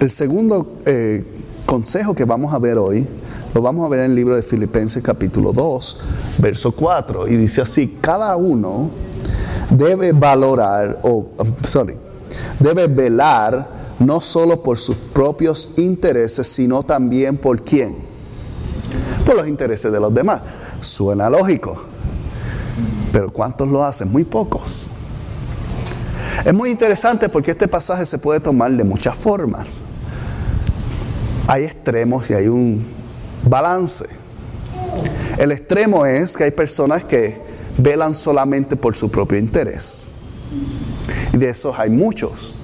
El 0.00 0.10
segundo 0.10 0.78
eh, 0.86 1.24
consejo 1.66 2.14
que 2.14 2.24
vamos 2.24 2.52
a 2.52 2.58
ver 2.58 2.78
hoy 2.78 3.06
lo 3.54 3.62
vamos 3.62 3.86
a 3.86 3.88
ver 3.88 4.00
en 4.00 4.10
el 4.10 4.14
libro 4.14 4.36
de 4.36 4.42
Filipenses 4.42 5.02
capítulo 5.02 5.52
2, 5.52 6.00
verso 6.40 6.72
4, 6.72 7.26
y 7.28 7.36
dice 7.36 7.62
así, 7.62 7.96
cada 8.02 8.36
uno 8.36 8.90
debe 9.70 10.12
valorar, 10.12 10.98
o, 11.04 11.30
sorry, 11.66 11.94
debe 12.60 12.86
velar 12.86 13.66
no 13.98 14.20
solo 14.20 14.62
por 14.62 14.76
sus 14.76 14.96
propios 14.96 15.78
intereses, 15.78 16.46
sino 16.46 16.82
también 16.82 17.38
por 17.38 17.62
quién. 17.62 17.94
Por 19.26 19.34
los 19.34 19.48
intereses 19.48 19.92
de 19.92 20.00
los 20.00 20.14
demás. 20.14 20.40
Suena 20.80 21.28
lógico. 21.28 21.76
Pero 23.12 23.32
¿cuántos 23.32 23.68
lo 23.68 23.84
hacen? 23.84 24.12
Muy 24.12 24.22
pocos. 24.22 24.90
Es 26.44 26.54
muy 26.54 26.70
interesante 26.70 27.28
porque 27.28 27.50
este 27.50 27.66
pasaje 27.66 28.06
se 28.06 28.18
puede 28.18 28.38
tomar 28.38 28.70
de 28.70 28.84
muchas 28.84 29.16
formas. 29.16 29.80
Hay 31.48 31.64
extremos 31.64 32.30
y 32.30 32.34
hay 32.34 32.46
un 32.46 32.86
balance. 33.44 34.06
El 35.38 35.50
extremo 35.50 36.06
es 36.06 36.36
que 36.36 36.44
hay 36.44 36.50
personas 36.52 37.02
que 37.02 37.40
velan 37.78 38.14
solamente 38.14 38.76
por 38.76 38.94
su 38.94 39.10
propio 39.10 39.38
interés. 39.38 40.12
Y 41.32 41.38
de 41.38 41.48
esos 41.48 41.76
hay 41.78 41.90
muchos. 41.90 42.54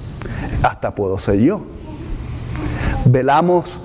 Hasta 0.62 0.94
puedo 0.94 1.18
ser 1.18 1.40
yo. 1.40 1.62
Velamos 3.04 3.80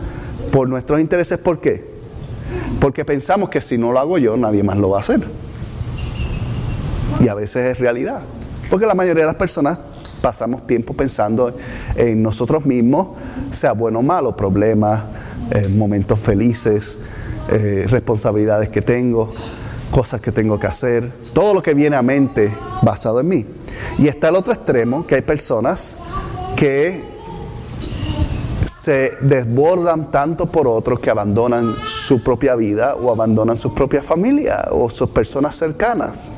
por 0.52 0.70
nuestros 0.70 1.00
intereses. 1.00 1.40
¿Por 1.40 1.60
qué? 1.60 1.87
Porque 2.80 3.06
pensamos 3.06 3.50
que 3.50 3.62
si 3.62 3.78
no 3.78 3.92
lo 3.92 4.00
hago 4.00 4.18
yo, 4.18 4.38
nadie 4.38 4.64
más 4.64 4.78
lo 4.78 4.90
va 4.90 4.98
a 4.98 5.00
hacer. 5.02 5.26
Y 7.20 7.28
a 7.28 7.34
veces 7.34 7.72
es 7.72 7.80
realidad. 7.80 8.22
Porque 8.70 8.86
la 8.86 8.94
mayoría 8.94 9.24
de 9.24 9.28
las 9.28 9.36
personas 9.36 9.80
pasamos 10.22 10.68
tiempo 10.68 10.94
pensando 10.94 11.56
en 11.96 12.22
nosotros 12.22 12.66
mismos, 12.66 13.08
sea 13.52 13.72
bueno 13.72 14.00
o 14.00 14.04
malo, 14.04 14.36
problemas, 14.36 15.04
eh, 15.52 15.68
momentos 15.70 16.20
felices, 16.20 17.06
eh, 17.50 17.86
responsabilidades 17.88 18.70
que 18.70 18.82
tengo 18.82 19.32
cosas 19.92 20.22
que 20.22 20.32
tengo 20.32 20.60
que 20.60 20.68
hacer, 20.68 21.12
todo 21.34 21.54
lo 21.54 21.64
que 21.64 21.74
viene 21.74 21.96
a 21.96 22.02
mente 22.02 22.54
basado 22.82 23.20
en 23.20 23.28
mí. 23.28 23.46
Y 23.98 24.08
está 24.08 24.30
el 24.30 24.36
otro 24.36 24.54
extremo, 24.54 25.08
que 25.08 25.16
hay 25.16 25.22
personas 25.22 26.00
que 26.56 27.17
se 28.88 29.18
desbordan 29.20 30.12
tanto 30.12 30.46
por 30.46 30.66
otros 30.66 31.02
que 31.02 31.10
abandonan 31.10 31.70
su 31.74 32.24
propia 32.24 32.56
vida 32.56 32.96
o 32.96 33.12
abandonan 33.12 33.58
su 33.58 33.74
propia 33.74 34.02
familia 34.02 34.70
o 34.72 34.90
sus 34.90 35.10
personas 35.10 35.56
cercanas, 35.56 36.32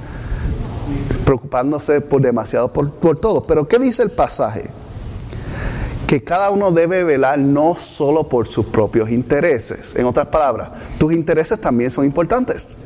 preocupándose 1.26 2.02
por 2.02 2.24
demasiado 2.24 2.74
por, 2.74 3.20
todo. 3.20 3.46
Pero 3.46 3.68
¿qué 3.68 3.78
dice 3.78 4.02
el 4.02 4.10
pasaje? 4.10 4.68
que 6.08 6.24
cada 6.24 6.50
uno 6.50 6.72
debe 6.72 7.04
velar 7.04 7.38
no 7.38 7.76
solo 7.76 8.28
por 8.28 8.48
sus 8.48 8.66
propios 8.66 9.12
intereses. 9.12 9.96
En 9.96 10.08
otras 10.08 10.30
palabras, 10.30 10.72
tus 10.98 11.14
intereses 11.14 11.62
también 11.62 11.92
son 11.92 12.04
importantes. 12.04 12.80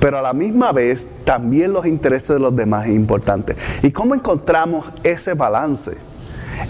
Pero 0.00 0.20
a 0.20 0.22
la 0.22 0.32
misma 0.32 0.72
vez 0.72 1.18
también 1.26 1.74
los 1.74 1.84
intereses 1.84 2.30
de 2.30 2.38
los 2.38 2.56
demás 2.56 2.86
es 2.86 2.94
importante. 2.94 3.54
¿Y 3.82 3.90
cómo 3.90 4.14
encontramos 4.14 4.86
ese 5.02 5.34
balance? 5.34 5.92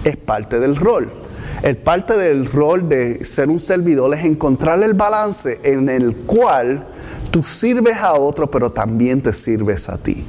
Es 0.03 0.17
parte 0.17 0.59
del 0.59 0.75
rol. 0.75 1.20
El 1.63 1.77
parte 1.77 2.17
del 2.17 2.47
rol 2.47 2.89
de 2.89 3.25
ser 3.25 3.49
un 3.49 3.61
servidor 3.61 4.15
es 4.15 4.25
encontrar 4.25 4.83
el 4.83 4.95
balance 4.95 5.61
en 5.63 5.89
el 5.89 6.17
cual 6.17 6.87
tú 7.31 7.43
sirves 7.43 7.97
a 7.97 8.15
otro, 8.15 8.51
pero 8.51 8.71
también 8.71 9.21
te 9.21 9.33
sirves 9.33 9.89
a 9.89 9.99
ti. 9.99 10.25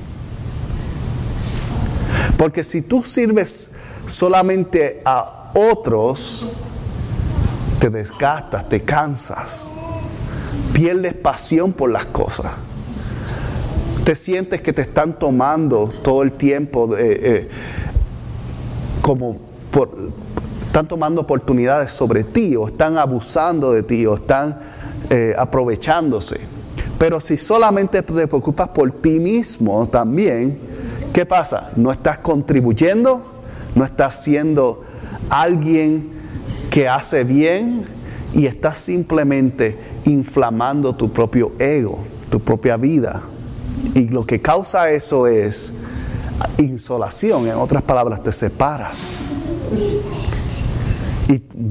Porque 2.38 2.64
si 2.64 2.82
tú 2.82 3.02
sirves 3.02 3.76
solamente 4.06 5.02
a 5.06 5.52
otros, 5.54 6.48
te 7.80 7.90
desgastas, 7.90 8.68
te 8.68 8.82
cansas 8.82 9.72
pierdes 10.82 11.14
pasión 11.14 11.74
por 11.74 11.92
las 11.92 12.06
cosas. 12.08 12.54
Te 14.04 14.16
sientes 14.16 14.62
que 14.62 14.74
te 14.74 14.82
están 14.82 15.18
tomando 15.18 15.88
todo 16.04 16.24
el 16.24 16.32
tiempo 16.32 16.96
eh, 16.98 17.48
como 19.02 19.38
por, 19.70 19.92
están 20.72 20.88
tomando 20.88 21.20
oportunidades 21.20 21.92
sobre 21.92 22.24
ti 22.24 22.56
o 22.56 22.66
están 22.66 22.98
abusando 22.98 23.74
de 23.74 23.84
ti 23.84 24.06
o 24.06 24.14
están 24.14 24.58
eh, 25.10 25.34
aprovechándose. 25.38 26.40
Pero 26.98 27.20
si 27.20 27.36
solamente 27.36 28.02
te 28.02 28.26
preocupas 28.26 28.70
por 28.70 28.90
ti 28.90 29.20
mismo 29.20 29.86
también, 29.88 30.58
¿qué 31.12 31.26
pasa? 31.26 31.72
No 31.76 31.92
estás 31.92 32.20
contribuyendo, 32.20 33.22
no 33.76 33.84
estás 33.84 34.24
siendo 34.24 34.82
alguien 35.30 36.10
que 36.70 36.88
hace 36.88 37.26
bien 37.26 37.86
y 38.34 38.46
estás 38.46 38.78
simplemente 38.78 39.78
inflamando 40.06 40.96
tu 40.96 41.12
propio 41.12 41.52
ego, 41.60 42.00
tu 42.30 42.40
propia 42.40 42.78
vida. 42.78 43.22
Y 43.94 44.08
lo 44.08 44.26
que 44.26 44.42
causa 44.42 44.90
eso 44.90 45.28
es 45.28 45.80
insolación, 46.58 47.48
en 47.50 47.56
otras 47.56 47.84
palabras, 47.84 48.24
te 48.24 48.32
separas 48.32 49.18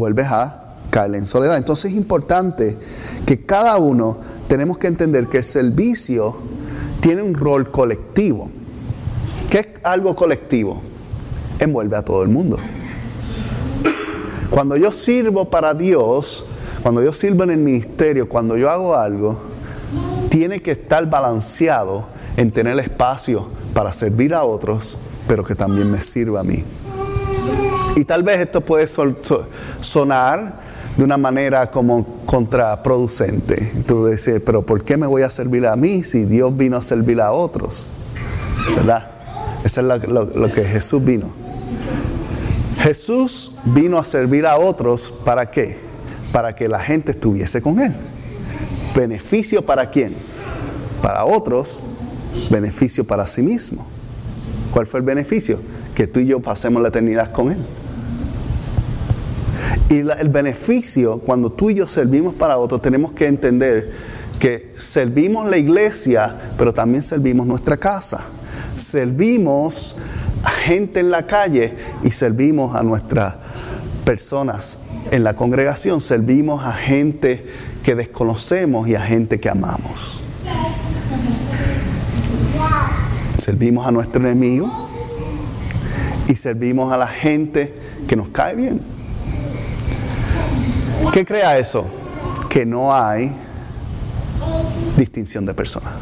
vuelves 0.01 0.29
a 0.29 0.77
caer 0.89 1.15
en 1.15 1.27
soledad. 1.27 1.59
Entonces 1.59 1.93
es 1.93 1.97
importante 1.97 2.77
que 3.27 3.45
cada 3.45 3.77
uno 3.77 4.17
tenemos 4.49 4.79
que 4.79 4.87
entender 4.87 5.27
que 5.27 5.37
el 5.37 5.45
servicio 5.45 6.35
tiene 7.01 7.23
un 7.23 7.35
rol 7.35 7.71
colectivo. 7.71 8.49
¿Qué 9.51 9.59
es 9.59 9.67
algo 9.83 10.17
colectivo? 10.17 10.81
Envuelve 11.59 11.97
a 11.97 12.03
todo 12.03 12.23
el 12.23 12.31
mundo. 12.31 12.57
Cuando 14.49 14.77
yo 14.77 14.91
sirvo 14.91 15.51
para 15.51 15.75
Dios, 15.75 16.47
cuando 16.83 17.03
yo 17.03 17.13
sirvo 17.13 17.45
en 17.45 17.51
el 17.51 17.59
ministerio, 17.59 18.27
cuando 18.27 18.57
yo 18.57 18.71
hago 18.71 18.97
algo, 18.97 19.39
tiene 20.31 20.63
que 20.63 20.71
estar 20.71 21.09
balanceado 21.11 22.07
en 22.39 22.51
tener 22.51 22.81
espacio 22.81 23.47
para 23.75 23.93
servir 23.93 24.35
a 24.35 24.45
otros, 24.45 24.99
pero 25.29 25.45
que 25.45 25.55
también 25.55 25.91
me 25.91 26.01
sirva 26.01 26.41
a 26.41 26.45
mí. 26.45 26.65
Y 27.97 28.05
tal 28.05 28.23
vez 28.23 28.41
esto 28.41 28.61
puede 28.61 28.87
sonar 28.87 30.61
de 30.97 31.05
una 31.05 31.17
manera 31.17 31.71
como 31.71 32.05
contraproducente. 32.27 33.73
Tú 33.87 34.07
dices, 34.07 34.43
pero 34.45 34.63
¿por 34.63 34.85
qué 34.85 34.97
me 34.97 35.07
voy 35.07 35.23
a 35.23 35.31
servir 35.31 35.67
a 35.67 35.77
mí 35.77 36.03
si 36.03 36.25
Dios 36.25 36.57
vino 36.57 36.77
a 36.77 36.83
servir 36.83 37.21
a 37.21 37.33
otros? 37.33 37.93
¿Verdad? 38.77 39.09
Eso 39.65 39.81
es 39.81 40.09
lo, 40.09 40.53
que 40.53 40.65
Jesús 40.65 41.05
vino. 41.05 41.31
Jesús 42.81 43.59
vino 43.67 43.99
a 43.99 44.05
servir 44.05 44.47
a 44.47 44.57
otros 44.57 45.13
para 45.25 45.51
qué? 45.51 45.79
Para 46.33 46.55
que 46.55 46.69
la 46.69 46.81
gente 46.81 47.13
estuviese 47.13 47.61
con 47.61 47.79
Él. 47.79 47.95
¿Beneficio 48.95 49.65
para 49.65 49.91
quién? 49.91 50.15
Para 51.03 51.25
otros, 51.25 51.87
beneficio 52.51 53.05
para 53.05 53.27
sí 53.27 53.43
mismo. 53.43 53.87
¿Cuál 54.71 54.87
fue 54.87 55.01
el 55.01 55.07
beneficio? 55.07 55.59
Que 55.95 56.07
tú 56.07 56.21
y 56.21 56.27
yo 56.27 56.41
pasemos 56.41 56.81
la 56.81 56.89
eternidad 56.89 57.33
con 57.33 57.53
Él. 57.53 57.59
Y 59.91 59.97
el 59.97 60.29
beneficio, 60.29 61.19
cuando 61.19 61.51
tú 61.51 61.69
y 61.71 61.75
yo 61.75 61.89
servimos 61.89 62.35
para 62.35 62.59
otros, 62.59 62.81
tenemos 62.81 63.11
que 63.11 63.27
entender 63.27 63.93
que 64.39 64.73
servimos 64.77 65.51
la 65.51 65.59
iglesia, 65.59 66.53
pero 66.57 66.73
también 66.73 67.03
servimos 67.03 67.45
nuestra 67.45 67.77
casa. 67.77 68.25
Servimos 68.77 69.97
a 70.45 70.51
gente 70.51 71.01
en 71.01 71.11
la 71.11 71.27
calle 71.27 71.75
y 72.05 72.13
servimos 72.13 72.77
a 72.77 72.85
nuestras 72.85 73.35
personas 74.05 74.85
en 75.11 75.25
la 75.25 75.35
congregación. 75.35 76.01
Servimos 76.01 76.65
a 76.65 76.73
gente 76.73 77.45
que 77.83 77.97
desconocemos 77.97 78.87
y 78.87 78.95
a 78.95 79.01
gente 79.01 79.41
que 79.41 79.49
amamos. 79.49 80.21
Servimos 83.39 83.89
a 83.89 83.91
nuestro 83.91 84.23
enemigo 84.25 84.89
y 86.29 86.37
servimos 86.37 86.93
a 86.93 86.97
la 86.97 87.09
gente 87.09 87.75
que 88.07 88.15
nos 88.15 88.29
cae 88.29 88.55
bien. 88.55 89.00
¿Qué 91.13 91.25
crea 91.25 91.59
eso? 91.59 91.85
Que 92.49 92.65
no 92.65 92.95
hay 92.95 93.33
distinción 94.97 95.45
de 95.45 95.55
personas. 95.55 95.93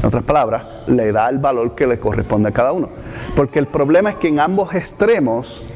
En 0.00 0.06
otras 0.06 0.22
palabras, 0.22 0.64
le 0.86 1.10
da 1.10 1.28
el 1.28 1.38
valor 1.38 1.74
que 1.74 1.88
le 1.88 1.98
corresponde 1.98 2.50
a 2.50 2.52
cada 2.52 2.72
uno. 2.72 2.88
Porque 3.34 3.58
el 3.58 3.66
problema 3.66 4.10
es 4.10 4.16
que 4.16 4.28
en 4.28 4.38
ambos 4.38 4.74
extremos 4.74 5.66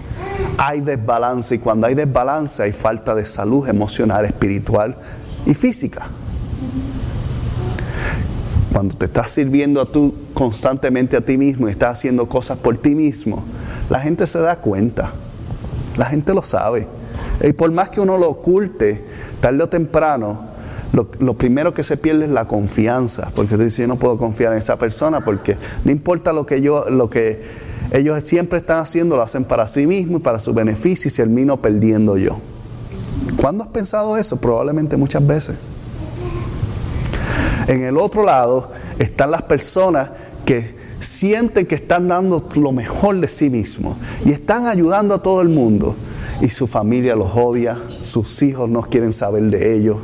hay 0.58 0.80
desbalance 0.80 1.56
y 1.56 1.58
cuando 1.58 1.88
hay 1.88 1.94
desbalance 1.94 2.62
hay 2.62 2.72
falta 2.72 3.16
de 3.16 3.26
salud 3.26 3.68
emocional, 3.68 4.24
espiritual 4.24 4.96
y 5.44 5.54
física. 5.54 6.06
Cuando 8.72 8.96
te 8.96 9.06
estás 9.06 9.30
sirviendo 9.30 9.80
a 9.80 9.86
tú 9.86 10.14
constantemente 10.34 11.16
a 11.16 11.20
ti 11.20 11.36
mismo 11.36 11.68
y 11.68 11.72
estás 11.72 11.98
haciendo 11.98 12.28
cosas 12.28 12.58
por 12.58 12.76
ti 12.76 12.94
mismo, 12.94 13.42
la 13.90 13.98
gente 13.98 14.24
se 14.28 14.38
da 14.38 14.56
cuenta. 14.56 15.12
La 15.96 16.06
gente 16.06 16.32
lo 16.32 16.42
sabe. 16.42 16.86
Y 17.42 17.52
por 17.52 17.70
más 17.72 17.90
que 17.90 18.00
uno 18.00 18.18
lo 18.18 18.28
oculte, 18.28 19.02
tarde 19.40 19.62
o 19.62 19.68
temprano, 19.68 20.54
lo, 20.92 21.34
primero 21.34 21.74
que 21.74 21.82
se 21.82 21.96
pierde 21.96 22.26
es 22.26 22.30
la 22.30 22.46
confianza, 22.46 23.32
porque 23.34 23.56
tú 23.56 23.64
dices, 23.64 23.78
yo 23.78 23.88
no 23.88 23.96
puedo 23.96 24.16
confiar 24.16 24.52
en 24.52 24.58
esa 24.58 24.76
persona, 24.76 25.24
porque 25.24 25.56
no 25.84 25.90
importa 25.90 26.32
lo 26.32 26.46
que 26.46 26.60
yo, 26.60 26.88
lo 26.88 27.10
que 27.10 27.42
ellos 27.90 28.22
siempre 28.22 28.58
están 28.58 28.78
haciendo, 28.78 29.16
lo 29.16 29.22
hacen 29.22 29.44
para 29.44 29.66
sí 29.66 29.86
mismos 29.86 30.20
y 30.20 30.22
para 30.22 30.38
su 30.38 30.54
beneficio 30.54 31.10
y 31.10 31.14
termino 31.14 31.56
perdiendo 31.60 32.16
yo. 32.16 32.38
¿Cuándo 33.36 33.64
has 33.64 33.70
pensado 33.70 34.16
eso? 34.16 34.40
Probablemente 34.40 34.96
muchas 34.96 35.26
veces. 35.26 35.56
En 37.66 37.82
el 37.82 37.96
otro 37.96 38.24
lado 38.24 38.70
están 38.98 39.30
las 39.32 39.42
personas 39.42 40.10
que 40.44 40.74
sienten 41.00 41.66
que 41.66 41.74
están 41.74 42.08
dando 42.08 42.48
lo 42.54 42.72
mejor 42.72 43.20
de 43.20 43.28
sí 43.28 43.50
mismos 43.50 43.96
y 44.24 44.30
están 44.30 44.66
ayudando 44.66 45.14
a 45.14 45.22
todo 45.22 45.42
el 45.42 45.48
mundo 45.48 45.96
y 46.40 46.48
su 46.48 46.66
familia 46.66 47.14
los 47.14 47.36
odia, 47.36 47.78
sus 48.00 48.42
hijos 48.42 48.68
no 48.68 48.82
quieren 48.82 49.12
saber 49.12 49.44
de 49.44 49.76
ellos. 49.76 49.96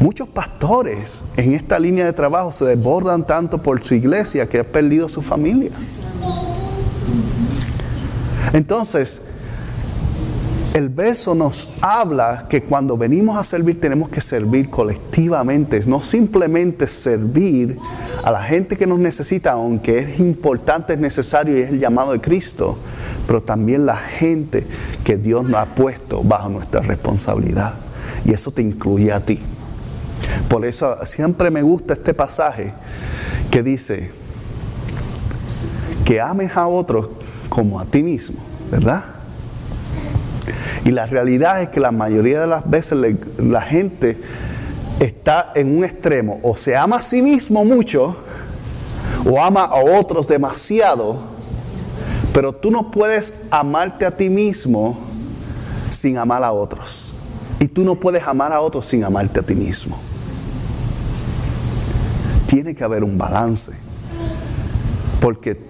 Muchos 0.00 0.28
pastores 0.28 1.24
en 1.36 1.52
esta 1.52 1.78
línea 1.78 2.06
de 2.06 2.12
trabajo 2.12 2.52
se 2.52 2.64
desbordan 2.64 3.26
tanto 3.26 3.62
por 3.62 3.84
su 3.84 3.94
iglesia 3.94 4.48
que 4.48 4.60
han 4.60 4.66
perdido 4.66 5.08
su 5.08 5.20
familia. 5.20 5.70
Entonces, 8.52 9.29
el 10.74 10.88
verso 10.88 11.34
nos 11.34 11.74
habla 11.80 12.46
que 12.48 12.62
cuando 12.62 12.96
venimos 12.96 13.36
a 13.36 13.44
servir 13.44 13.80
tenemos 13.80 14.08
que 14.08 14.20
servir 14.20 14.70
colectivamente, 14.70 15.80
no 15.86 16.00
simplemente 16.00 16.86
servir 16.86 17.76
a 18.24 18.30
la 18.30 18.42
gente 18.42 18.76
que 18.76 18.86
nos 18.86 19.00
necesita, 19.00 19.52
aunque 19.52 19.98
es 19.98 20.20
importante, 20.20 20.92
es 20.92 21.00
necesario 21.00 21.58
y 21.58 21.62
es 21.62 21.70
el 21.70 21.80
llamado 21.80 22.12
de 22.12 22.20
Cristo, 22.20 22.78
pero 23.26 23.42
también 23.42 23.84
la 23.84 23.96
gente 23.96 24.64
que 25.04 25.16
Dios 25.16 25.44
nos 25.44 25.60
ha 25.60 25.74
puesto 25.74 26.22
bajo 26.22 26.48
nuestra 26.48 26.82
responsabilidad. 26.82 27.74
Y 28.24 28.32
eso 28.32 28.52
te 28.52 28.62
incluye 28.62 29.12
a 29.12 29.24
ti. 29.24 29.40
Por 30.48 30.64
eso 30.64 31.04
siempre 31.04 31.50
me 31.50 31.62
gusta 31.62 31.94
este 31.94 32.14
pasaje 32.14 32.72
que 33.50 33.62
dice 33.62 34.10
que 36.04 36.20
ames 36.20 36.56
a 36.56 36.66
otros 36.68 37.08
como 37.48 37.80
a 37.80 37.84
ti 37.84 38.02
mismo, 38.02 38.38
¿verdad? 38.70 39.19
Y 40.84 40.90
la 40.92 41.06
realidad 41.06 41.62
es 41.62 41.68
que 41.68 41.80
la 41.80 41.92
mayoría 41.92 42.40
de 42.40 42.46
las 42.46 42.68
veces 42.68 42.98
la 43.38 43.60
gente 43.60 44.18
está 44.98 45.52
en 45.54 45.76
un 45.76 45.84
extremo, 45.84 46.38
o 46.42 46.54
se 46.54 46.76
ama 46.76 46.96
a 46.96 47.00
sí 47.00 47.22
mismo 47.22 47.64
mucho, 47.64 48.16
o 49.24 49.40
ama 49.40 49.64
a 49.64 49.82
otros 49.82 50.28
demasiado, 50.28 51.18
pero 52.32 52.54
tú 52.54 52.70
no 52.70 52.90
puedes 52.90 53.42
amarte 53.50 54.06
a 54.06 54.16
ti 54.16 54.30
mismo 54.30 54.98
sin 55.90 56.18
amar 56.18 56.44
a 56.44 56.52
otros. 56.52 57.14
Y 57.58 57.68
tú 57.68 57.84
no 57.84 57.96
puedes 57.96 58.26
amar 58.26 58.52
a 58.52 58.60
otros 58.60 58.86
sin 58.86 59.04
amarte 59.04 59.40
a 59.40 59.42
ti 59.42 59.54
mismo. 59.54 59.98
Tiene 62.46 62.74
que 62.74 62.84
haber 62.84 63.04
un 63.04 63.18
balance. 63.18 63.72
Porque 65.20 65.60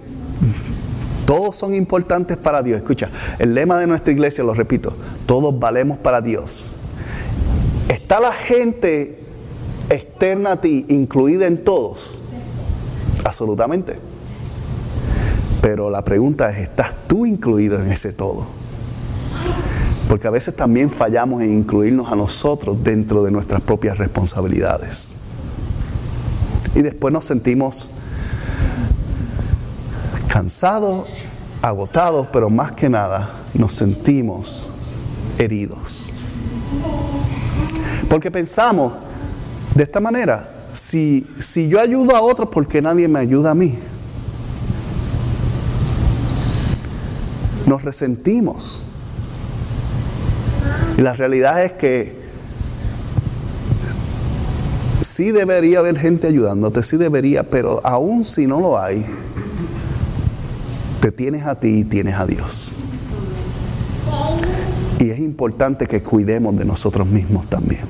todos 1.31 1.55
son 1.55 1.73
importantes 1.73 2.35
para 2.35 2.61
Dios. 2.61 2.81
Escucha, 2.81 3.09
el 3.39 3.53
lema 3.53 3.77
de 3.79 3.87
nuestra 3.87 4.11
iglesia, 4.11 4.43
lo 4.43 4.53
repito, 4.53 4.91
todos 5.25 5.57
valemos 5.57 5.97
para 5.97 6.19
Dios. 6.19 6.75
¿Está 7.87 8.19
la 8.19 8.33
gente 8.33 9.17
externa 9.89 10.51
a 10.51 10.55
ti 10.59 10.85
incluida 10.89 11.47
en 11.47 11.63
todos? 11.63 12.19
Absolutamente. 13.23 13.97
Pero 15.61 15.89
la 15.89 16.03
pregunta 16.03 16.51
es, 16.51 16.57
¿estás 16.63 17.07
tú 17.07 17.25
incluido 17.25 17.79
en 17.79 17.89
ese 17.89 18.11
todo? 18.11 18.45
Porque 20.09 20.27
a 20.27 20.31
veces 20.31 20.57
también 20.57 20.89
fallamos 20.89 21.41
en 21.43 21.53
incluirnos 21.53 22.11
a 22.11 22.17
nosotros 22.17 22.83
dentro 22.83 23.23
de 23.23 23.31
nuestras 23.31 23.61
propias 23.61 23.99
responsabilidades. 23.99 25.15
Y 26.75 26.81
después 26.81 27.13
nos 27.13 27.23
sentimos 27.23 27.91
cansados, 30.41 31.07
agotados, 31.61 32.27
pero 32.33 32.49
más 32.49 32.71
que 32.71 32.89
nada 32.89 33.29
nos 33.53 33.73
sentimos 33.73 34.67
heridos. 35.37 36.13
Porque 38.09 38.31
pensamos 38.31 38.93
de 39.75 39.83
esta 39.83 39.99
manera, 39.99 40.43
si, 40.73 41.27
si 41.37 41.69
yo 41.69 41.79
ayudo 41.79 42.15
a 42.15 42.21
otros, 42.21 42.49
¿por 42.49 42.67
qué 42.67 42.81
nadie 42.81 43.07
me 43.07 43.19
ayuda 43.19 43.51
a 43.51 43.55
mí? 43.55 43.77
nos 47.67 47.85
resentimos. 47.85 48.83
Y 50.97 51.01
la 51.01 51.13
realidad 51.13 51.63
es 51.63 51.71
que 51.73 52.19
sí 55.01 55.31
debería 55.31 55.79
haber 55.79 55.99
gente 55.99 56.27
ayudándote, 56.27 56.83
sí 56.83 56.97
debería, 56.97 57.43
pero 57.43 57.79
aún 57.85 58.23
si 58.23 58.47
no 58.47 58.59
lo 58.59 58.79
hay, 58.79 59.05
tienes 61.21 61.45
a 61.45 61.53
ti 61.53 61.81
y 61.81 61.83
tienes 61.83 62.15
a 62.15 62.25
Dios. 62.25 62.77
Y 64.97 65.11
es 65.11 65.19
importante 65.19 65.85
que 65.85 66.01
cuidemos 66.01 66.57
de 66.57 66.65
nosotros 66.65 67.05
mismos 67.05 67.47
también. 67.47 67.85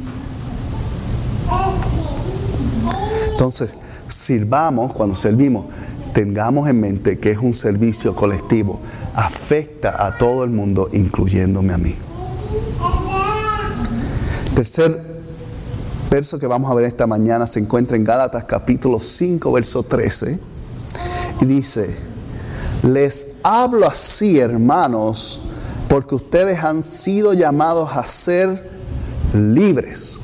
Entonces, 3.32 3.78
sirvamos, 4.10 4.94
cuando 4.94 5.16
servimos, 5.16 5.68
tengamos 6.12 6.68
en 6.68 6.82
mente 6.82 7.20
que 7.20 7.32
es 7.32 7.38
un 7.38 7.54
servicio 7.54 8.14
colectivo, 8.18 8.82
afecta 9.16 10.06
a 10.06 10.18
todo 10.18 10.44
el 10.44 10.50
mundo, 10.50 10.90
incluyéndome 10.92 11.74
a 11.74 11.78
mí. 11.78 11.96
Tercer 14.54 15.22
verso 16.10 16.38
que 16.38 16.48
vamos 16.48 16.70
a 16.70 16.76
ver 16.76 16.84
esta 16.84 17.08
mañana 17.08 17.48
se 17.48 17.62
encuentra 17.62 17.96
en 17.96 18.04
Gálatas 18.04 18.44
capítulo 18.44 19.00
5, 19.00 19.50
verso 19.54 19.84
13, 19.84 20.38
y 21.40 21.46
dice, 21.46 22.11
les 22.84 23.38
hablo 23.44 23.88
así, 23.88 24.40
hermanos, 24.40 25.42
porque 25.88 26.16
ustedes 26.16 26.64
han 26.64 26.84
sido 26.84 27.34
llamados 27.34 27.90
a 27.96 28.06
ser 28.06 28.72
libres. 29.34 30.22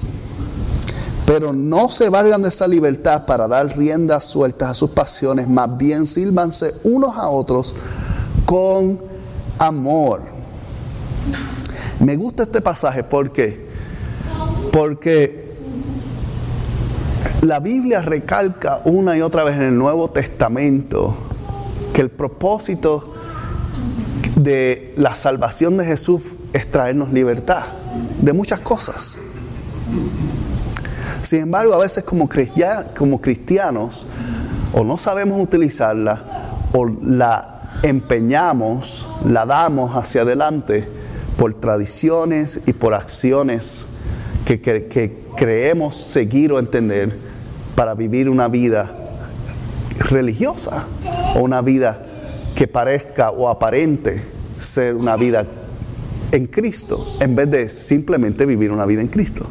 Pero 1.25 1.51
no 1.51 1.89
se 1.89 2.09
valgan 2.09 2.41
de 2.41 2.49
esa 2.49 2.67
libertad 2.67 3.25
para 3.25 3.47
dar 3.47 3.67
riendas 3.77 4.23
sueltas 4.23 4.69
a 4.69 4.73
sus 4.73 4.91
pasiones, 4.91 5.47
más 5.47 5.77
bien 5.77 6.07
sírvanse 6.07 6.73
unos 6.83 7.17
a 7.17 7.27
otros 7.27 7.75
con 8.45 8.97
amor. 9.59 10.21
Me 11.99 12.15
gusta 12.15 12.43
este 12.43 12.61
pasaje 12.61 13.03
porque 13.03 13.67
porque 14.71 15.47
la 17.41 17.59
Biblia 17.59 18.01
recalca 18.01 18.81
una 18.85 19.17
y 19.17 19.21
otra 19.21 19.43
vez 19.43 19.55
en 19.55 19.63
el 19.63 19.77
Nuevo 19.77 20.09
Testamento 20.09 21.26
que 21.97 22.03
el 22.03 22.11
propósito 22.11 23.11
de 24.35 24.93
la 24.97 25.15
salvación 25.15 25.77
de 25.77 25.85
Jesús 25.85 26.25
es 26.53 26.69
traernos 26.69 27.11
libertad 27.11 27.63
de 28.21 28.33
muchas 28.33 28.59
cosas. 28.59 29.19
Sin 31.23 31.39
embargo, 31.39 31.73
a 31.73 31.79
veces 31.79 32.03
como, 32.03 32.29
cristianos 32.29 34.05
o 34.73 34.83
no 34.83 34.95
sabemos 34.99 35.41
utilizarla 35.41 36.21
o 36.71 36.85
la 36.85 37.79
empeñamos, 37.81 39.07
la 39.25 39.47
damos 39.47 39.95
hacia 39.95 40.21
adelante 40.21 40.87
por 41.35 41.55
tradiciones 41.55 42.61
y 42.67 42.73
por 42.73 42.93
acciones 42.93 43.87
que 44.45 45.17
creemos 45.35 45.95
seguir 45.95 46.51
o 46.51 46.59
entender 46.59 47.17
para 47.73 47.95
vivir 47.95 48.29
una 48.29 48.47
vida 48.47 49.06
religiosa 50.09 50.85
o 51.35 51.39
una 51.39 51.61
vida 51.61 52.01
que 52.55 52.67
parezca 52.67 53.31
o 53.31 53.49
aparente 53.49 54.21
ser 54.59 54.95
una 54.95 55.15
vida 55.15 55.45
en 56.31 56.47
Cristo 56.47 57.05
en 57.19 57.35
vez 57.35 57.49
de 57.51 57.69
simplemente 57.69 58.45
vivir 58.45 58.71
una 58.71 58.85
vida 58.85 59.01
en 59.01 59.07
Cristo. 59.07 59.45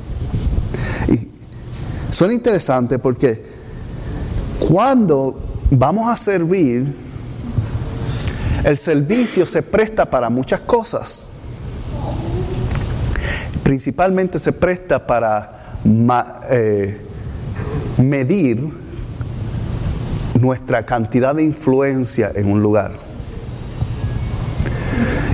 Suena 2.11 2.35
interesante 2.35 2.99
porque 2.99 3.45
cuando 4.59 5.39
vamos 5.71 6.09
a 6.09 6.17
servir, 6.17 6.95
el 8.65 8.79
servicio 8.79 9.45
se 9.45 9.63
presta 9.63 10.09
para 10.09 10.31
muchas 10.31 10.61
cosas. 10.61 11.33
Principalmente 13.63 14.39
se 14.39 14.53
presta 14.53 15.07
para 15.07 15.79
eh, 16.49 17.01
medir 17.99 18.86
nuestra 20.41 20.85
cantidad 20.85 21.35
de 21.35 21.43
influencia 21.43 22.31
en 22.35 22.51
un 22.51 22.61
lugar. 22.61 22.93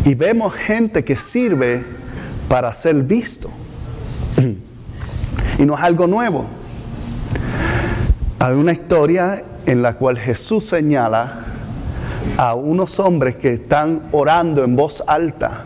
Y 0.05 0.15
vemos 0.15 0.53
gente 0.55 1.05
que 1.05 1.17
sirve 1.17 1.85
para 2.49 2.73
ser 2.73 2.97
visto. 3.03 3.51
Y 5.59 5.67
no 5.67 5.75
es 5.77 5.83
algo 5.83 6.07
nuevo. 6.07 6.47
Hay 8.38 8.55
una 8.55 8.73
historia 8.73 9.45
en 9.67 9.83
la 9.83 9.95
cual 9.95 10.19
Jesús 10.19 10.65
señala 10.65 11.45
a 12.38 12.55
unos 12.55 12.99
hombres 12.99 13.37
que 13.37 13.53
están 13.53 14.03
orando 14.12 14.65
en 14.65 14.75
voz 14.75 15.05
alta 15.07 15.65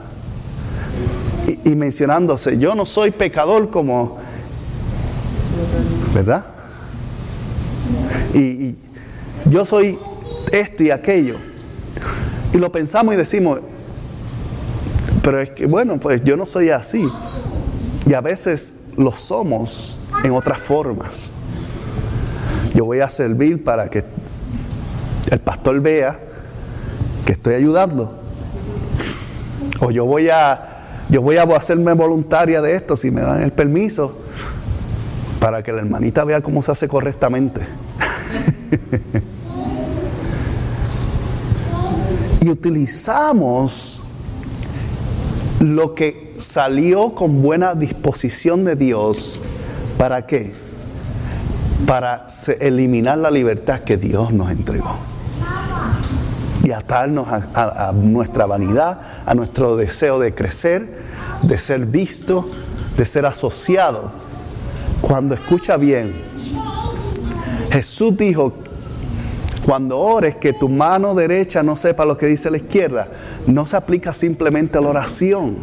y, 1.64 1.74
mencionándose, 1.76 2.58
yo 2.58 2.74
no 2.74 2.84
soy 2.84 3.12
pecador 3.12 3.70
como, 3.70 4.18
¿verdad? 6.12 6.44
y 8.34 8.76
yo 9.48 9.64
soy 9.64 9.98
esto 10.52 10.82
y 10.82 10.90
aquello. 10.90 11.36
Y 12.52 12.58
lo 12.58 12.70
pensamos 12.72 13.14
y 13.14 13.16
decimos, 13.16 13.60
pero 15.22 15.40
es 15.40 15.50
que 15.50 15.66
bueno, 15.66 15.98
pues 15.98 16.22
yo 16.24 16.36
no 16.36 16.46
soy 16.46 16.70
así. 16.70 17.08
Y 18.06 18.14
a 18.14 18.20
veces 18.20 18.90
lo 18.96 19.12
somos 19.12 19.98
en 20.24 20.32
otras 20.32 20.58
formas. 20.58 21.32
Yo 22.74 22.84
voy 22.84 23.00
a 23.00 23.08
servir 23.08 23.64
para 23.64 23.88
que 23.88 24.04
el 25.30 25.40
pastor 25.40 25.80
vea 25.80 26.18
que 27.24 27.32
estoy 27.32 27.54
ayudando. 27.54 28.22
O 29.80 29.90
yo 29.90 30.04
voy 30.04 30.28
a 30.30 30.72
yo 31.08 31.22
voy 31.22 31.36
a 31.36 31.42
hacerme 31.42 31.92
voluntaria 31.92 32.60
de 32.60 32.74
esto 32.74 32.96
si 32.96 33.12
me 33.12 33.20
dan 33.20 33.42
el 33.42 33.52
permiso 33.52 34.12
para 35.38 35.62
que 35.62 35.72
la 35.72 35.78
hermanita 35.80 36.24
vea 36.24 36.40
cómo 36.40 36.62
se 36.62 36.72
hace 36.72 36.88
correctamente. 36.88 37.60
y 42.46 42.50
utilizamos 42.50 44.04
lo 45.60 45.94
que 45.94 46.34
salió 46.38 47.14
con 47.14 47.42
buena 47.42 47.74
disposición 47.74 48.64
de 48.64 48.76
Dios. 48.76 49.40
¿Para 49.98 50.26
qué? 50.26 50.66
para 51.86 52.26
eliminar 52.60 53.18
la 53.18 53.30
libertad 53.30 53.80
que 53.80 53.96
Dios 53.96 54.32
nos 54.32 54.50
entregó. 54.50 54.96
Y 56.64 56.72
atarnos 56.72 57.28
a, 57.28 57.92
nuestra 57.94 58.46
vanidad, 58.46 59.00
a 59.24 59.34
nuestro 59.34 59.76
deseo 59.76 60.18
de 60.18 60.34
crecer, 60.34 60.88
de 61.42 61.58
ser 61.58 61.86
visto, 61.86 62.50
de 62.96 63.04
ser 63.04 63.24
asociado. 63.24 64.10
Cuando 65.00 65.34
escucha 65.34 65.76
bien, 65.76 66.12
Jesús 67.70 68.16
dijo, 68.16 68.52
cuando 69.66 69.98
ores 69.98 70.36
que 70.36 70.52
tu 70.52 70.68
mano 70.68 71.12
derecha 71.16 71.64
no 71.64 71.74
sepa 71.74 72.04
lo 72.04 72.16
que 72.16 72.26
dice 72.26 72.52
la 72.52 72.56
izquierda, 72.56 73.08
no 73.48 73.66
se 73.66 73.76
aplica 73.76 74.12
simplemente 74.12 74.78
a 74.78 74.80
la 74.80 74.90
oración, 74.90 75.56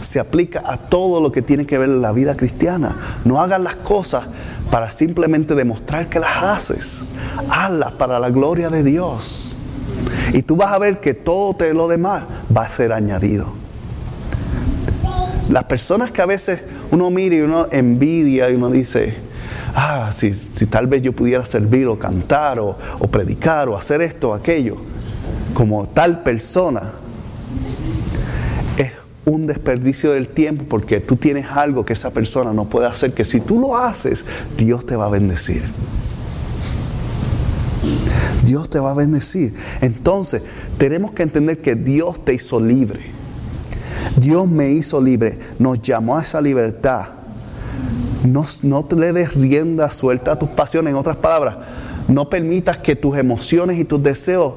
se 0.00 0.18
aplica 0.18 0.64
a 0.66 0.76
todo 0.76 1.20
lo 1.20 1.30
que 1.30 1.40
tiene 1.40 1.64
que 1.64 1.78
ver 1.78 1.88
la 1.88 2.12
vida 2.12 2.36
cristiana. 2.36 2.96
No 3.24 3.40
hagas 3.40 3.60
las 3.60 3.76
cosas 3.76 4.24
para 4.72 4.90
simplemente 4.90 5.54
demostrar 5.54 6.08
que 6.08 6.18
las 6.18 6.42
haces. 6.42 7.04
Hazlas 7.48 7.92
para 7.92 8.18
la 8.18 8.30
gloria 8.30 8.70
de 8.70 8.82
Dios. 8.82 9.56
Y 10.32 10.42
tú 10.42 10.56
vas 10.56 10.72
a 10.72 10.78
ver 10.80 10.98
que 10.98 11.14
todo 11.14 11.56
lo 11.74 11.86
demás 11.86 12.24
va 12.54 12.62
a 12.62 12.68
ser 12.68 12.92
añadido. 12.92 13.52
Las 15.48 15.64
personas 15.64 16.10
que 16.10 16.22
a 16.22 16.26
veces 16.26 16.60
uno 16.90 17.08
mira 17.10 17.36
y 17.36 17.40
uno 17.42 17.68
envidia 17.70 18.50
y 18.50 18.56
uno 18.56 18.68
dice, 18.68 19.16
ah, 19.74 20.10
si, 20.12 20.32
tal 20.66 20.86
vez 20.86 21.02
yo 21.02 21.12
pudiera 21.12 21.44
servir 21.44 21.86
o 21.88 21.98
cantar 21.98 22.58
o, 22.58 22.76
o 22.98 23.06
predicar 23.08 23.68
o 23.68 23.76
hacer 23.76 24.00
esto 24.00 24.30
o 24.30 24.34
aquello, 24.34 24.76
como 25.54 25.86
tal 25.86 26.22
persona, 26.22 26.92
un 29.26 29.46
desperdicio 29.46 30.12
del 30.12 30.28
tiempo 30.28 30.64
porque 30.68 31.00
tú 31.00 31.16
tienes 31.16 31.46
algo 31.50 31.84
que 31.84 31.94
esa 31.94 32.10
persona 32.10 32.52
no 32.52 32.68
puede 32.68 32.86
hacer, 32.86 33.14
que 33.14 33.24
si 33.24 33.40
tú 33.40 33.58
lo 33.58 33.76
haces, 33.76 34.26
Dios 34.56 34.84
te 34.84 34.96
va 34.96 35.06
a 35.06 35.10
bendecir. 35.10 35.62
Dios 38.44 38.68
te 38.68 38.78
va 38.78 38.90
a 38.90 38.94
bendecir. 38.94 39.54
Entonces, 39.80 40.42
tenemos 40.76 41.12
que 41.12 41.22
entender 41.22 41.58
que 41.58 41.74
Dios 41.74 42.24
te 42.24 42.34
hizo 42.34 42.60
libre. 42.60 43.00
Dios 44.16 44.48
me 44.48 44.70
hizo 44.70 45.00
libre, 45.00 45.38
nos 45.58 45.80
llamó 45.80 46.18
a 46.18 46.22
esa 46.22 46.40
libertad. 46.40 47.06
No, 48.24 48.44
no 48.62 48.84
te 48.84 48.96
le 48.96 49.12
des 49.12 49.34
rienda 49.34 49.90
suelta 49.90 50.32
a 50.32 50.38
tus 50.38 50.48
pasiones. 50.48 50.90
En 50.90 50.96
otras 50.96 51.16
palabras, 51.16 51.56
no 52.08 52.28
permitas 52.28 52.78
que 52.78 52.96
tus 52.96 53.16
emociones 53.16 53.78
y 53.78 53.84
tus 53.84 54.02
deseos 54.02 54.54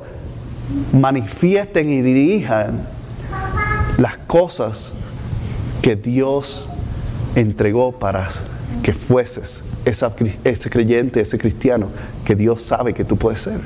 manifiesten 0.93 1.89
y 1.89 2.01
dirijan 2.01 2.81
las 3.97 4.17
cosas 4.17 4.93
que 5.81 5.95
Dios 5.95 6.67
entregó 7.35 7.91
para 7.91 8.27
que 8.83 8.93
fueses 8.93 9.63
ese 9.85 10.69
creyente, 10.69 11.21
ese 11.21 11.37
cristiano 11.37 11.87
que 12.25 12.35
Dios 12.35 12.61
sabe 12.61 12.93
que 12.93 13.05
tú 13.05 13.17
puedes 13.17 13.41
ser. 13.41 13.59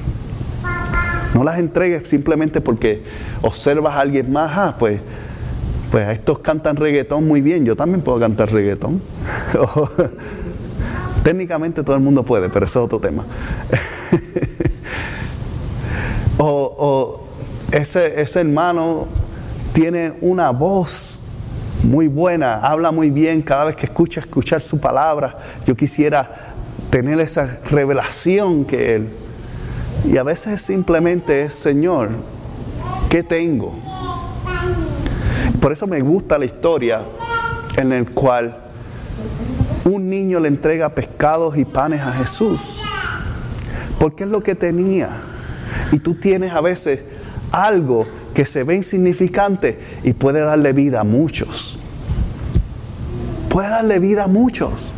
No 1.33 1.43
las 1.43 1.59
entregues 1.59 2.09
simplemente 2.09 2.61
porque 2.61 3.01
observas 3.41 3.95
a 3.95 4.01
alguien 4.01 4.31
más, 4.31 4.51
ah, 4.53 4.75
pues, 4.77 4.99
pues 5.91 6.07
estos 6.07 6.39
cantan 6.39 6.77
reggaetón 6.77 7.27
muy 7.27 7.41
bien, 7.41 7.65
yo 7.65 7.75
también 7.75 8.01
puedo 8.01 8.17
cantar 8.17 8.49
reggaetón. 8.51 9.01
Técnicamente 11.23 11.83
todo 11.83 11.97
el 11.97 12.01
mundo 12.01 12.23
puede, 12.23 12.49
pero 12.49 12.65
eso 12.65 12.79
es 12.79 12.85
otro 12.85 12.99
tema. 12.99 13.25
o, 16.37 17.27
ese, 17.71 18.21
ese 18.21 18.39
hermano 18.39 19.07
tiene 19.73 20.13
una 20.21 20.51
voz 20.51 21.19
muy 21.83 22.07
buena, 22.07 22.55
habla 22.55 22.91
muy 22.91 23.09
bien 23.09 23.41
cada 23.41 23.65
vez 23.65 23.75
que 23.75 23.85
escucha 23.85 24.21
escuchar 24.21 24.61
su 24.61 24.79
palabra. 24.79 25.37
Yo 25.65 25.75
quisiera 25.75 26.53
tener 26.89 27.19
esa 27.19 27.59
revelación 27.69 28.63
que 28.63 28.95
él. 28.95 29.09
Y 30.09 30.17
a 30.17 30.23
veces 30.23 30.61
simplemente 30.61 31.43
es, 31.43 31.53
Señor, 31.53 32.09
¿qué 33.09 33.23
tengo? 33.23 33.75
Por 35.61 35.71
eso 35.71 35.85
me 35.85 36.01
gusta 36.01 36.39
la 36.39 36.45
historia 36.45 37.01
en 37.77 37.93
el 37.93 38.09
cual 38.09 38.57
un 39.85 40.09
niño 40.09 40.39
le 40.39 40.47
entrega 40.47 40.89
pescados 40.89 41.55
y 41.55 41.65
panes 41.65 42.01
a 42.01 42.11
Jesús. 42.13 42.81
Porque 43.99 44.23
es 44.23 44.29
lo 44.31 44.41
que 44.41 44.55
tenía. 44.55 45.07
Y 45.91 45.99
tú 45.99 46.15
tienes 46.15 46.51
a 46.53 46.61
veces 46.61 47.01
algo 47.51 48.07
que 48.33 48.43
se 48.43 48.63
ve 48.63 48.75
insignificante 48.75 49.79
y 50.03 50.13
puede 50.13 50.39
darle 50.39 50.73
vida 50.73 51.01
a 51.01 51.03
muchos. 51.03 51.77
Puede 53.47 53.69
darle 53.69 53.99
vida 53.99 54.23
a 54.23 54.27
muchos. 54.27 54.93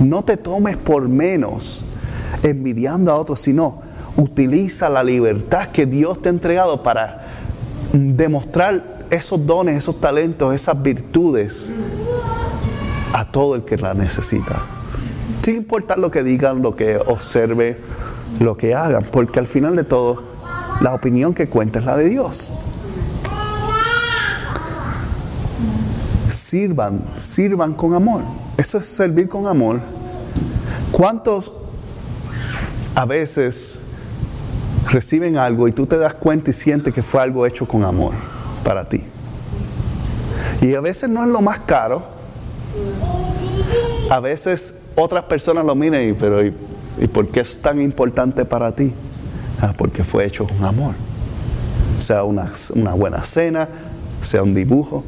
No 0.00 0.24
te 0.24 0.38
tomes 0.38 0.78
por 0.78 1.08
menos 1.08 1.84
envidiando 2.42 3.12
a 3.12 3.16
otros, 3.16 3.40
sino 3.40 3.82
utiliza 4.16 4.88
la 4.88 5.04
libertad 5.04 5.68
que 5.68 5.84
Dios 5.84 6.22
te 6.22 6.30
ha 6.30 6.32
entregado 6.32 6.82
para 6.82 7.26
demostrar 7.92 8.93
esos 9.10 9.46
dones, 9.46 9.76
esos 9.76 10.00
talentos, 10.00 10.54
esas 10.54 10.82
virtudes 10.82 11.70
a 13.12 13.24
todo 13.24 13.54
el 13.54 13.64
que 13.64 13.76
la 13.76 13.94
necesita. 13.94 14.60
Sin 15.42 15.56
importar 15.56 15.98
lo 15.98 16.10
que 16.10 16.22
digan, 16.22 16.62
lo 16.62 16.74
que 16.74 16.96
observe, 16.96 17.78
lo 18.40 18.56
que 18.56 18.74
hagan, 18.74 19.04
porque 19.04 19.38
al 19.38 19.46
final 19.46 19.76
de 19.76 19.84
todo, 19.84 20.22
la 20.80 20.94
opinión 20.94 21.34
que 21.34 21.48
cuenta 21.48 21.78
es 21.78 21.84
la 21.84 21.96
de 21.96 22.08
Dios. 22.08 22.54
Sirvan, 26.28 27.04
sirvan 27.16 27.74
con 27.74 27.94
amor. 27.94 28.22
Eso 28.56 28.78
es 28.78 28.86
servir 28.86 29.28
con 29.28 29.46
amor. 29.46 29.80
¿Cuántos 30.90 31.52
a 32.94 33.04
veces 33.04 33.82
reciben 34.88 35.36
algo 35.36 35.68
y 35.68 35.72
tú 35.72 35.86
te 35.86 35.98
das 35.98 36.14
cuenta 36.14 36.50
y 36.50 36.52
sientes 36.52 36.92
que 36.92 37.02
fue 37.02 37.20
algo 37.20 37.46
hecho 37.46 37.66
con 37.66 37.84
amor 37.84 38.12
para 38.64 38.84
ti? 38.88 39.04
Y 40.60 40.74
a 40.74 40.80
veces 40.80 41.10
no 41.10 41.22
es 41.22 41.28
lo 41.28 41.40
más 41.40 41.60
caro. 41.60 42.02
A 44.10 44.20
veces 44.20 44.86
otras 44.96 45.24
personas 45.24 45.64
lo 45.64 45.74
miran 45.74 46.08
y, 46.08 46.12
pero 46.14 46.44
¿y, 46.44 46.52
por 47.12 47.28
qué 47.28 47.40
es 47.40 47.60
tan 47.60 47.80
importante 47.80 48.44
para 48.44 48.74
ti? 48.74 48.92
Ah, 49.60 49.74
porque 49.76 50.04
fue 50.04 50.24
hecho 50.24 50.46
con 50.46 50.64
amor. 50.64 50.94
Sea 51.98 52.24
una, 52.24 52.50
buena 52.96 53.22
cena, 53.24 53.68
sea 54.22 54.42
un 54.42 54.54
dibujo. 54.54 55.04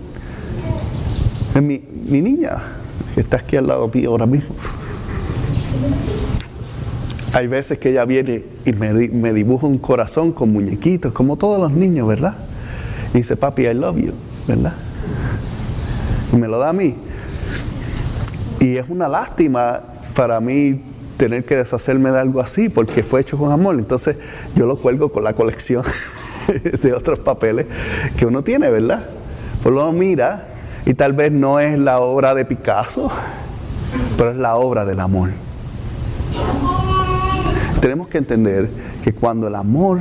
Mi, 1.54 1.82
mi 2.08 2.20
niña, 2.20 2.50
que 3.14 3.20
está 3.20 3.38
aquí 3.38 3.56
al 3.56 3.66
lado 3.66 3.88
mío 3.88 4.10
ahora 4.10 4.26
mismo, 4.26 4.54
hay 7.32 7.46
veces 7.46 7.78
que 7.78 7.90
ella 7.90 8.04
viene 8.04 8.44
y 8.64 8.72
me, 8.72 8.92
me, 8.92 9.32
dibuja 9.32 9.66
un 9.66 9.78
corazón 9.78 10.32
con 10.32 10.52
muñequitos, 10.52 11.12
como 11.12 11.36
todos 11.36 11.58
los 11.58 11.70
niños, 11.72 12.06
¿verdad? 12.06 12.34
Y 13.16 13.20
dice, 13.20 13.34
papi, 13.34 13.66
I 13.66 13.72
love 13.72 13.96
you, 13.96 14.12
¿verdad? 14.46 14.74
Y 16.34 16.36
me 16.36 16.48
lo 16.48 16.58
da 16.58 16.68
a 16.68 16.72
mí. 16.74 16.94
Y 18.60 18.76
es 18.76 18.90
una 18.90 19.08
lástima 19.08 19.82
para 20.14 20.38
mí 20.38 20.82
tener 21.16 21.46
que 21.46 21.56
deshacerme 21.56 22.10
de 22.10 22.18
algo 22.20 22.40
así 22.40 22.68
porque 22.68 23.02
fue 23.02 23.22
hecho 23.22 23.38
con 23.38 23.50
amor. 23.50 23.76
Entonces 23.76 24.18
yo 24.54 24.66
lo 24.66 24.76
cuelgo 24.76 25.10
con 25.10 25.24
la 25.24 25.32
colección 25.32 25.82
de 26.82 26.92
otros 26.92 27.18
papeles 27.20 27.64
que 28.18 28.26
uno 28.26 28.44
tiene, 28.44 28.68
¿verdad? 28.68 29.08
Pues 29.62 29.74
lo 29.74 29.90
mira 29.92 30.48
y 30.84 30.92
tal 30.92 31.14
vez 31.14 31.32
no 31.32 31.58
es 31.58 31.78
la 31.78 32.00
obra 32.00 32.34
de 32.34 32.44
Picasso, 32.44 33.10
pero 34.18 34.32
es 34.32 34.36
la 34.36 34.56
obra 34.56 34.84
del 34.84 35.00
amor. 35.00 35.30
Tenemos 37.80 38.08
que 38.08 38.18
entender 38.18 38.68
que 39.02 39.14
cuando 39.14 39.48
el 39.48 39.54
amor 39.54 40.00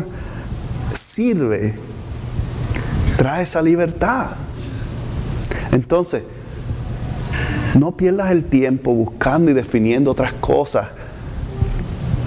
sirve, 0.93 1.75
trae 3.17 3.43
esa 3.43 3.61
libertad. 3.61 4.31
Entonces, 5.71 6.23
no 7.75 7.97
pierdas 7.97 8.31
el 8.31 8.45
tiempo 8.45 8.93
buscando 8.93 9.51
y 9.51 9.53
definiendo 9.53 10.11
otras 10.11 10.33
cosas 10.33 10.87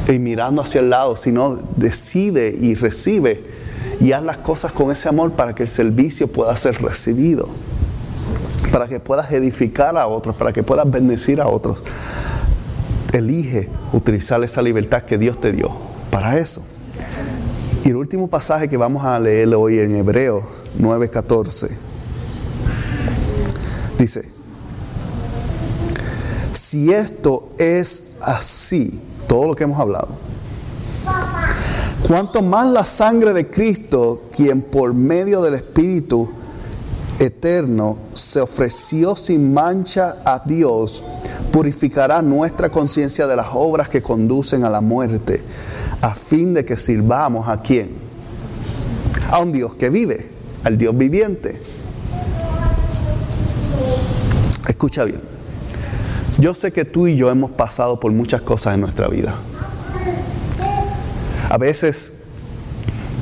y 0.06 0.18
mirando 0.18 0.62
hacia 0.62 0.80
el 0.80 0.90
lado, 0.90 1.16
sino 1.16 1.58
decide 1.76 2.56
y 2.58 2.74
recibe 2.74 3.44
y 4.00 4.12
haz 4.12 4.22
las 4.22 4.38
cosas 4.38 4.72
con 4.72 4.90
ese 4.90 5.08
amor 5.08 5.32
para 5.32 5.54
que 5.54 5.64
el 5.64 5.68
servicio 5.68 6.28
pueda 6.28 6.54
ser 6.56 6.80
recibido, 6.82 7.48
para 8.72 8.86
que 8.88 9.00
puedas 9.00 9.30
edificar 9.32 9.96
a 9.96 10.06
otros, 10.06 10.36
para 10.36 10.52
que 10.52 10.62
puedas 10.62 10.90
bendecir 10.90 11.40
a 11.40 11.48
otros. 11.48 11.82
Elige 13.12 13.68
utilizar 13.92 14.42
esa 14.44 14.62
libertad 14.62 15.02
que 15.02 15.18
Dios 15.18 15.40
te 15.40 15.52
dio 15.52 15.70
para 16.10 16.38
eso. 16.38 16.62
Y 17.84 17.88
el 17.88 17.96
último 17.96 18.28
pasaje 18.28 18.68
que 18.68 18.76
vamos 18.76 19.04
a 19.04 19.18
leer 19.18 19.54
hoy 19.54 19.80
en 19.80 19.96
Hebreo 19.96 20.57
9:14 20.78 21.70
dice, 23.98 24.28
si 26.52 26.92
esto 26.92 27.50
es 27.58 28.14
así, 28.20 29.00
todo 29.26 29.48
lo 29.48 29.56
que 29.56 29.64
hemos 29.64 29.80
hablado, 29.80 30.08
cuanto 32.06 32.42
más 32.42 32.68
la 32.68 32.84
sangre 32.84 33.32
de 33.32 33.50
Cristo, 33.50 34.22
quien 34.34 34.62
por 34.62 34.94
medio 34.94 35.42
del 35.42 35.54
Espíritu 35.54 36.30
eterno 37.18 37.98
se 38.14 38.40
ofreció 38.40 39.16
sin 39.16 39.52
mancha 39.52 40.18
a 40.24 40.40
Dios, 40.44 41.02
purificará 41.50 42.22
nuestra 42.22 42.70
conciencia 42.70 43.26
de 43.26 43.34
las 43.34 43.48
obras 43.52 43.88
que 43.88 44.02
conducen 44.02 44.64
a 44.64 44.70
la 44.70 44.80
muerte, 44.80 45.42
a 46.00 46.14
fin 46.14 46.54
de 46.54 46.64
que 46.64 46.76
sirvamos 46.76 47.48
a 47.48 47.60
quién? 47.60 47.90
A 49.30 49.40
un 49.40 49.50
Dios 49.50 49.74
que 49.74 49.90
vive, 49.90 50.37
al 50.64 50.78
Dios 50.78 50.96
viviente. 50.96 51.60
Escucha 54.68 55.04
bien. 55.04 55.20
Yo 56.38 56.54
sé 56.54 56.70
que 56.70 56.84
tú 56.84 57.08
y 57.08 57.16
yo 57.16 57.30
hemos 57.30 57.50
pasado 57.50 57.98
por 57.98 58.12
muchas 58.12 58.42
cosas 58.42 58.74
en 58.74 58.82
nuestra 58.82 59.08
vida. 59.08 59.34
A 61.50 61.58
veces, 61.58 62.24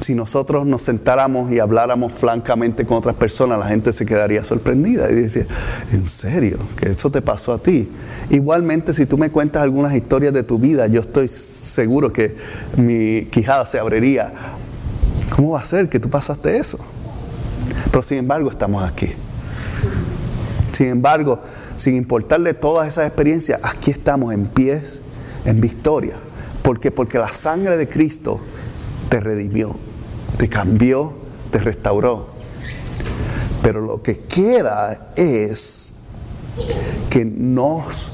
si 0.01 0.15
nosotros 0.15 0.67
nos 0.67 0.83
sentáramos 0.83 1.51
y 1.51 1.59
habláramos 1.59 2.13
francamente 2.13 2.85
con 2.85 2.99
otras 2.99 3.15
personas, 3.15 3.59
la 3.59 3.67
gente 3.67 3.93
se 3.93 4.05
quedaría 4.05 4.45
sorprendida 4.45 5.11
y 5.11 5.15
decía, 5.15 5.47
¿en 5.93 6.07
serio? 6.07 6.59
¿Que 6.77 6.91
eso 6.91 7.11
te 7.11 7.23
pasó 7.23 7.55
a 7.55 7.59
ti? 7.59 7.89
Igualmente, 8.29 8.93
si 8.93 9.07
tú 9.07 9.17
me 9.17 9.31
cuentas 9.31 9.63
algunas 9.63 9.95
historias 9.95 10.35
de 10.35 10.43
tu 10.43 10.59
vida, 10.59 10.87
yo 10.89 11.01
estoy 11.01 11.29
seguro 11.29 12.13
que 12.13 12.37
mi 12.77 13.27
quijada 13.31 13.65
se 13.65 13.79
abriría. 13.79 14.33
¿Cómo 15.35 15.53
va 15.53 15.61
a 15.61 15.65
ser 15.65 15.89
que 15.89 16.01
tú 16.01 16.11
pasaste 16.11 16.59
eso? 16.59 16.79
Pero 17.97 18.05
sin 18.05 18.19
embargo, 18.19 18.51
estamos 18.51 18.85
aquí. 18.85 19.11
Sin 20.71 20.89
embargo, 20.89 21.41
sin 21.79 21.95
importarle 21.95 22.53
todas 22.53 22.89
esas 22.89 23.07
experiencias, 23.07 23.59
aquí 23.63 23.91
estamos 23.91 24.35
en 24.35 24.49
pies, 24.49 25.05
en 25.47 25.63
victoria. 25.63 26.15
¿Por 26.61 26.79
qué? 26.79 26.91
Porque 26.91 27.17
la 27.17 27.33
sangre 27.33 27.79
de 27.79 27.89
Cristo 27.89 28.39
te 29.09 29.19
redimió, 29.19 29.75
te 30.37 30.47
cambió, 30.47 31.15
te 31.51 31.59
restauró. 31.59 32.29
Pero 33.63 33.81
lo 33.81 34.03
que 34.03 34.19
queda 34.19 35.13
es 35.17 35.95
que 37.09 37.25
nos 37.25 38.13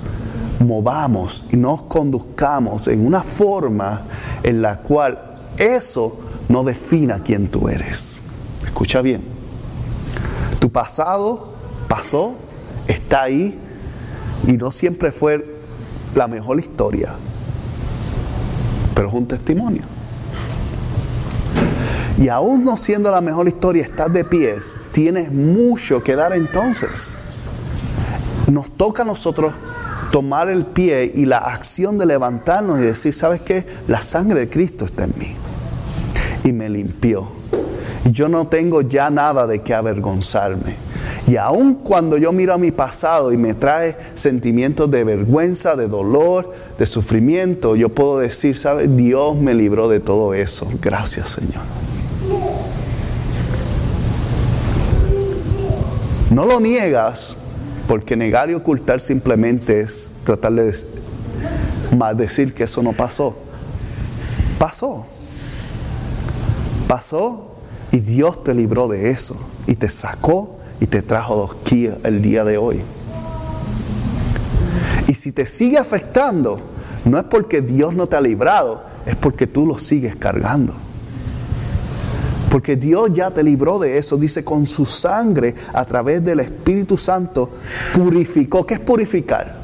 movamos 0.61 1.47
y 1.51 1.57
nos 1.57 1.83
conduzcamos 1.83 2.87
en 2.87 3.05
una 3.05 3.25
forma 3.25 4.03
en 4.45 4.63
la 4.63 4.79
cual 4.79 5.41
eso 5.59 6.21
no 6.49 6.63
defina 6.63 7.21
quién 7.25 7.49
tú 7.49 7.69
eres. 7.69 8.21
Escucha 8.65 9.03
bien. 9.03 9.32
Tu 10.63 10.71
pasado 10.71 11.49
pasó, 11.89 12.37
está 12.87 13.23
ahí 13.23 13.59
y 14.47 14.53
no 14.53 14.71
siempre 14.71 15.11
fue 15.11 15.45
la 16.15 16.29
mejor 16.29 16.61
historia, 16.61 17.17
pero 18.95 19.09
es 19.09 19.15
un 19.15 19.27
testimonio. 19.27 19.83
Y 22.17 22.29
aún 22.29 22.65
no 22.65 22.77
siendo 22.77 23.11
la 23.11 23.21
mejor 23.21 23.49
historia, 23.49 23.83
estás 23.83 24.13
de 24.13 24.25
pies, 24.25 24.77
tienes 24.93 25.33
mucho 25.33 26.01
que 26.05 26.15
dar 26.15 26.33
entonces. 26.33 27.17
Nos 28.47 28.71
toca 28.71 29.03
a 29.03 29.05
nosotros 29.05 29.53
tomar 30.13 30.49
el 30.49 30.65
pie 30.65 31.11
y 31.13 31.25
la 31.25 31.39
acción 31.39 31.99
de 31.99 32.07
levantarnos 32.07 32.79
y 32.79 32.83
decir, 32.83 33.13
¿sabes 33.13 33.41
qué? 33.41 33.67
La 33.89 34.01
sangre 34.01 34.39
de 34.39 34.49
Cristo 34.49 34.85
está 34.85 35.03
en 35.03 35.15
mí. 35.19 35.35
y 36.45 36.53
me 36.53 36.69
limpió. 36.69 37.43
Y 38.05 38.11
yo 38.11 38.29
no 38.29 38.47
tengo 38.49 38.83
ya 38.83 39.11
nada 39.11 39.47
de 39.47 39.61
qué 39.61 39.75
avergonzarme. 39.75 40.75
Y 41.27 41.37
aun 41.37 41.75
cuando 41.75 42.17
yo 42.17 42.33
miro 42.33 42.53
a 42.53 42.59
mi 42.59 42.73
pasado 42.73 43.33
y 43.33 43.37
me 43.37 43.55
trae 43.55 43.97
sentimientos 44.15 44.91
de 44.91 45.05
vergüenza, 45.05 45.77
de 45.77 45.87
dolor, 45.87 46.53
de 46.79 46.87
sufrimiento, 46.87 47.77
yo 47.77 47.91
puedo 47.91 48.19
decir, 48.19 48.57
¿sabe? 48.57 48.89
Dios 48.89 49.37
me 49.37 49.55
libró 49.55 49.89
de 49.89 50.01
todo 50.01 50.35
eso. 50.35 50.69
Gracias, 50.81 51.31
Señor. 51.31 51.63
No 56.31 56.45
lo 56.45 56.61
niegas, 56.61 57.37
porque 57.87 58.17
negar 58.17 58.51
y 58.51 58.55
ocultar 58.55 59.01
simplemente 59.01 59.81
es 59.81 60.21
tratar 60.25 60.55
de 60.55 60.73
decir 62.17 62.53
que 62.53 62.65
eso 62.65 62.83
no 62.83 62.93
pasó. 62.95 63.37
Pasó. 64.59 65.07
Pasó 66.89 67.52
y 67.93 68.01
Dios 68.01 68.43
te 68.43 68.55
libró 68.55 68.89
de 68.89 69.11
eso 69.11 69.39
y 69.67 69.75
te 69.75 69.89
sacó 69.89 70.59
y 70.81 70.87
te 70.87 71.03
trajo 71.03 71.57
aquí 71.61 71.89
el 72.03 72.23
día 72.23 72.43
de 72.43 72.57
hoy. 72.57 72.83
Y 75.07 75.15
si 75.15 75.31
te 75.31 75.45
sigue 75.45 75.77
afectando, 75.77 76.59
no 77.05 77.19
es 77.19 77.25
porque 77.25 77.61
Dios 77.61 77.95
no 77.95 78.07
te 78.07 78.17
ha 78.17 78.21
librado, 78.21 78.83
es 79.05 79.15
porque 79.15 79.47
tú 79.47 79.67
lo 79.67 79.79
sigues 79.79 80.17
cargando. 80.17 80.75
Porque 82.51 82.77
Dios 82.77 83.11
ya 83.13 83.31
te 83.31 83.43
libró 83.43 83.79
de 83.79 83.97
eso. 83.97 84.17
Dice, 84.19 84.45
con 84.45 84.67
su 84.67 84.85
sangre, 84.85 85.55
a 85.73 85.85
través 85.85 86.23
del 86.23 86.41
Espíritu 86.41 86.99
Santo, 86.99 87.51
purificó. 87.95 88.67
¿Qué 88.67 88.75
es 88.75 88.81
purificar? 88.81 89.57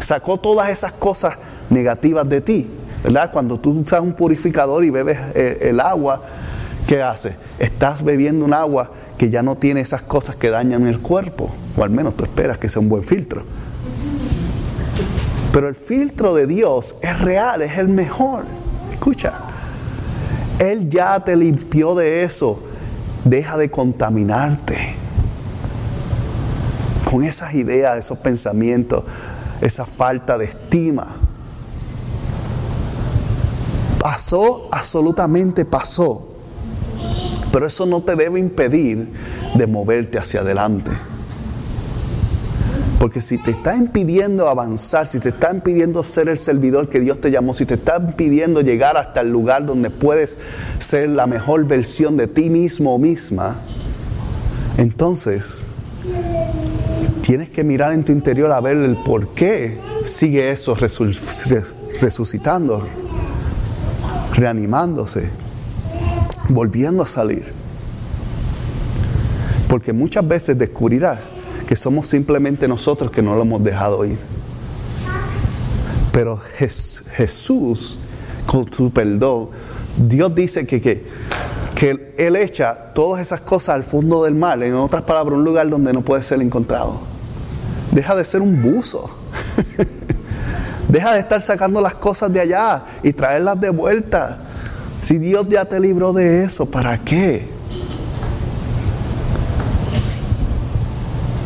Sacó 0.00 0.38
todas 0.38 0.70
esas 0.70 0.92
cosas 0.92 1.34
negativas 1.70 2.28
de 2.28 2.40
ti. 2.40 2.70
¿Verdad? 3.04 3.30
Cuando 3.32 3.58
tú 3.58 3.70
usas 3.70 4.00
un 4.00 4.12
purificador 4.12 4.84
y 4.84 4.90
bebes 4.90 5.18
eh, 5.34 5.68
el 5.70 5.80
agua, 5.80 6.20
¿qué 6.90 7.00
hace? 7.00 7.36
Estás 7.60 8.02
bebiendo 8.02 8.44
un 8.44 8.52
agua 8.52 8.90
que 9.16 9.30
ya 9.30 9.44
no 9.44 9.54
tiene 9.54 9.80
esas 9.80 10.02
cosas 10.02 10.34
que 10.34 10.50
dañan 10.50 10.88
el 10.88 10.98
cuerpo. 10.98 11.48
O 11.76 11.84
al 11.84 11.90
menos 11.90 12.16
tú 12.16 12.24
esperas 12.24 12.58
que 12.58 12.68
sea 12.68 12.82
un 12.82 12.88
buen 12.88 13.04
filtro. 13.04 13.44
Pero 15.52 15.68
el 15.68 15.76
filtro 15.76 16.34
de 16.34 16.48
Dios 16.48 16.96
es 17.02 17.20
real, 17.20 17.62
es 17.62 17.78
el 17.78 17.86
mejor. 17.86 18.42
Escucha. 18.90 19.34
Él 20.58 20.90
ya 20.90 21.20
te 21.20 21.36
limpió 21.36 21.94
de 21.94 22.24
eso. 22.24 22.60
Deja 23.24 23.56
de 23.56 23.70
contaminarte 23.70 24.96
con 27.08 27.22
esas 27.22 27.54
ideas, 27.54 27.98
esos 27.98 28.18
pensamientos, 28.18 29.04
esa 29.60 29.86
falta 29.86 30.36
de 30.36 30.46
estima. 30.46 31.06
Pasó, 34.00 34.68
absolutamente 34.72 35.64
pasó. 35.64 36.29
Pero 37.52 37.66
eso 37.66 37.86
no 37.86 38.00
te 38.00 38.16
debe 38.16 38.38
impedir 38.38 39.08
de 39.54 39.66
moverte 39.66 40.18
hacia 40.18 40.40
adelante. 40.40 40.90
Porque 43.00 43.22
si 43.22 43.38
te 43.38 43.50
está 43.50 43.74
impidiendo 43.74 44.46
avanzar, 44.46 45.06
si 45.06 45.20
te 45.20 45.30
está 45.30 45.50
impidiendo 45.52 46.04
ser 46.04 46.28
el 46.28 46.36
servidor 46.36 46.90
que 46.90 47.00
Dios 47.00 47.18
te 47.18 47.30
llamó, 47.30 47.54
si 47.54 47.64
te 47.64 47.74
está 47.74 47.96
impidiendo 47.96 48.60
llegar 48.60 48.98
hasta 48.98 49.22
el 49.22 49.32
lugar 49.32 49.64
donde 49.64 49.88
puedes 49.88 50.36
ser 50.78 51.08
la 51.08 51.26
mejor 51.26 51.66
versión 51.66 52.18
de 52.18 52.26
ti 52.26 52.50
mismo 52.50 52.94
o 52.94 52.98
misma, 52.98 53.56
entonces 54.76 55.68
tienes 57.22 57.48
que 57.48 57.64
mirar 57.64 57.94
en 57.94 58.04
tu 58.04 58.12
interior 58.12 58.52
a 58.52 58.60
ver 58.60 58.76
el 58.76 58.96
por 58.96 59.28
qué 59.28 59.78
sigue 60.04 60.50
eso 60.50 60.74
resucitando, 62.00 62.86
reanimándose, 64.34 65.30
volviendo 66.50 67.02
a 67.02 67.06
salir. 67.06 67.44
Porque 69.68 69.92
muchas 69.92 70.26
veces 70.26 70.58
descubrirás 70.58 71.18
que 71.66 71.76
somos 71.76 72.08
simplemente 72.08 72.66
nosotros 72.66 73.10
que 73.10 73.22
no 73.22 73.34
lo 73.36 73.42
hemos 73.42 73.62
dejado 73.62 74.04
ir. 74.04 74.18
Pero 76.12 76.36
Jesús, 76.36 77.98
con 78.46 78.70
su 78.72 78.90
perdón, 78.90 79.48
Dios 79.96 80.34
dice 80.34 80.66
que, 80.66 80.80
que, 80.80 81.06
que 81.76 82.14
Él 82.18 82.36
echa 82.36 82.92
todas 82.94 83.20
esas 83.20 83.40
cosas 83.42 83.76
al 83.76 83.84
fondo 83.84 84.24
del 84.24 84.34
mar, 84.34 84.62
en 84.62 84.74
otras 84.74 85.04
palabras, 85.04 85.38
un 85.38 85.44
lugar 85.44 85.68
donde 85.68 85.92
no 85.92 86.02
puede 86.02 86.22
ser 86.22 86.42
encontrado. 86.42 87.00
Deja 87.92 88.16
de 88.16 88.24
ser 88.24 88.42
un 88.42 88.60
buzo. 88.60 89.08
Deja 90.88 91.14
de 91.14 91.20
estar 91.20 91.40
sacando 91.40 91.80
las 91.80 91.94
cosas 91.94 92.32
de 92.32 92.40
allá 92.40 92.82
y 93.04 93.12
traerlas 93.12 93.60
de 93.60 93.70
vuelta. 93.70 94.38
Si 95.02 95.18
Dios 95.18 95.48
ya 95.48 95.64
te 95.64 95.80
libró 95.80 96.12
de 96.12 96.44
eso, 96.44 96.70
¿para 96.70 96.98
qué? 96.98 97.46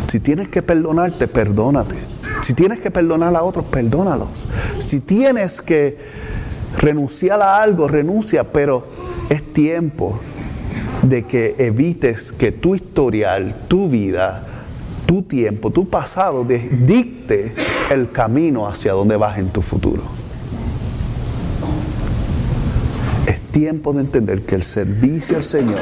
Si 0.08 0.20
tienes 0.20 0.48
que 0.48 0.62
perdonarte, 0.62 1.28
perdónate. 1.28 1.96
Si 2.42 2.54
tienes 2.54 2.80
que 2.80 2.90
perdonar 2.90 3.34
a 3.34 3.42
otros, 3.42 3.64
perdónalos. 3.64 4.48
Si 4.78 5.00
tienes 5.00 5.62
que 5.62 5.96
renunciar 6.78 7.40
a 7.40 7.62
algo, 7.62 7.88
renuncia, 7.88 8.44
pero 8.44 8.86
es 9.30 9.52
tiempo 9.52 10.18
de 11.02 11.24
que 11.24 11.54
evites 11.58 12.32
que 12.32 12.52
tu 12.52 12.74
historial, 12.74 13.54
tu 13.68 13.88
vida, 13.88 14.46
tu 15.06 15.22
tiempo, 15.22 15.70
tu 15.70 15.88
pasado 15.88 16.44
dicte 16.44 17.54
el 17.90 18.10
camino 18.10 18.66
hacia 18.66 18.92
donde 18.92 19.16
vas 19.16 19.38
en 19.38 19.48
tu 19.48 19.62
futuro. 19.62 20.02
Es 23.26 23.40
tiempo 23.54 23.92
de 23.92 24.00
entender 24.00 24.42
que 24.42 24.56
el 24.56 24.64
servicio 24.64 25.36
al 25.36 25.44
Señor 25.44 25.78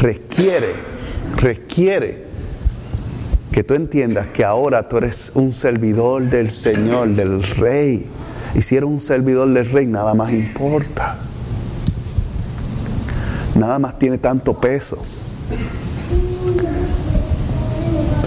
requiere, 0.00 0.74
requiere 1.36 2.26
que 3.52 3.62
tú 3.62 3.74
entiendas 3.74 4.26
que 4.26 4.44
ahora 4.44 4.88
tú 4.88 4.96
eres 4.96 5.32
un 5.36 5.52
servidor 5.54 6.28
del 6.28 6.50
Señor, 6.50 7.14
del 7.14 7.44
Rey. 7.44 8.10
Y 8.56 8.62
si 8.62 8.76
eres 8.76 8.90
un 8.90 9.00
servidor 9.00 9.48
del 9.52 9.64
Rey, 9.70 9.86
nada 9.86 10.14
más 10.14 10.32
importa. 10.32 11.16
Nada 13.54 13.78
más 13.78 13.98
tiene 14.00 14.18
tanto 14.18 14.60
peso. 14.60 14.98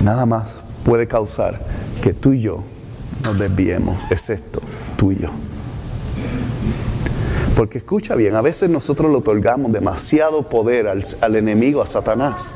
Nada 0.01 0.25
más 0.25 0.61
puede 0.85 1.05
causar 1.05 1.59
que 2.01 2.13
tú 2.13 2.31
y 2.31 2.41
yo 2.41 2.63
nos 3.25 3.37
desviemos, 3.37 4.05
excepto 4.09 4.61
tú 4.95 5.11
y 5.11 5.17
yo. 5.17 5.48
Porque 7.59 7.79
escucha 7.79 8.15
bien, 8.15 8.37
a 8.37 8.41
veces 8.41 8.69
nosotros 8.69 9.11
le 9.11 9.17
otorgamos 9.17 9.73
demasiado 9.73 10.47
poder 10.47 10.87
al, 10.87 11.35
enemigo, 11.35 11.81
a 11.81 11.85
Satanás. 11.85 12.55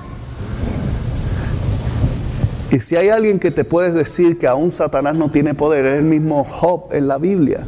Y 2.71 2.79
si 2.79 2.95
hay 2.95 3.09
alguien 3.09 3.37
que 3.37 3.51
te 3.51 3.65
puede 3.65 3.91
decir 3.91 4.39
que 4.39 4.47
aún 4.47 4.71
Satanás 4.71 5.17
no 5.17 5.29
tiene 5.29 5.55
poder, 5.55 5.85
es 5.87 5.97
el 5.97 6.05
mismo 6.05 6.45
Job 6.45 6.85
en 6.93 7.09
la 7.09 7.17
Biblia, 7.17 7.67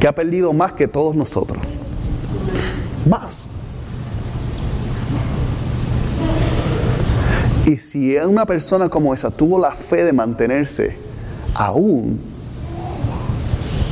que 0.00 0.08
ha 0.08 0.14
perdido 0.14 0.54
más 0.54 0.72
que 0.72 0.88
todos 0.88 1.14
nosotros. 1.14 1.62
Más. 3.06 3.48
Y 7.66 7.76
si 7.76 8.16
una 8.16 8.46
persona 8.46 8.88
como 8.88 9.12
esa 9.12 9.30
tuvo 9.30 9.60
la 9.60 9.72
fe 9.72 10.04
de 10.04 10.14
mantenerse 10.14 10.96
aún, 11.52 12.18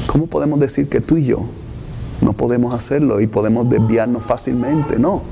¿cómo 0.06 0.28
podemos 0.28 0.58
decir 0.58 0.88
que 0.88 1.02
tú 1.02 1.18
y 1.18 1.26
yo 1.26 1.59
no 2.22 2.32
podemos 2.32 2.74
hacerlo 2.74 3.20
y 3.20 3.26
podemos 3.26 3.68
desviarnos 3.68 4.24
fácilmente? 4.24 4.98
No. 4.98 5.22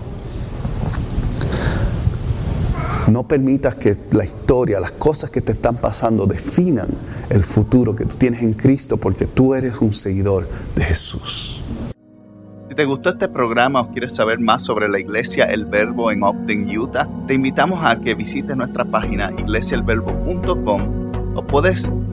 No 3.08 3.26
permitas 3.26 3.74
que 3.74 3.96
la 4.12 4.24
historia, 4.24 4.80
las 4.80 4.92
cosas 4.92 5.30
que 5.30 5.40
te 5.40 5.52
están 5.52 5.76
pasando 5.76 6.26
definan 6.26 6.88
el 7.30 7.42
futuro 7.42 7.96
que 7.96 8.04
tú 8.04 8.16
tienes 8.16 8.42
en 8.42 8.52
Cristo 8.52 8.98
porque 8.98 9.26
tú 9.26 9.54
eres 9.54 9.80
un 9.80 9.92
seguidor 9.92 10.46
de 10.74 10.84
Jesús. 10.84 11.64
Si 12.68 12.74
te 12.74 12.84
gustó 12.84 13.08
este 13.10 13.28
programa 13.28 13.80
o 13.80 13.90
quieres 13.92 14.14
saber 14.14 14.38
más 14.40 14.62
sobre 14.62 14.90
la 14.90 15.00
iglesia 15.00 15.46
El 15.46 15.64
Verbo 15.64 16.12
en 16.12 16.22
Ogden, 16.22 16.68
Utah, 16.78 17.08
te 17.26 17.32
invitamos 17.32 17.82
a 17.82 17.98
que 17.98 18.14
visites 18.14 18.54
nuestra 18.54 18.84
página 18.84 19.32
iglesiaelverbo.com 19.38 21.34
o 21.34 21.46
puedes 21.46 21.90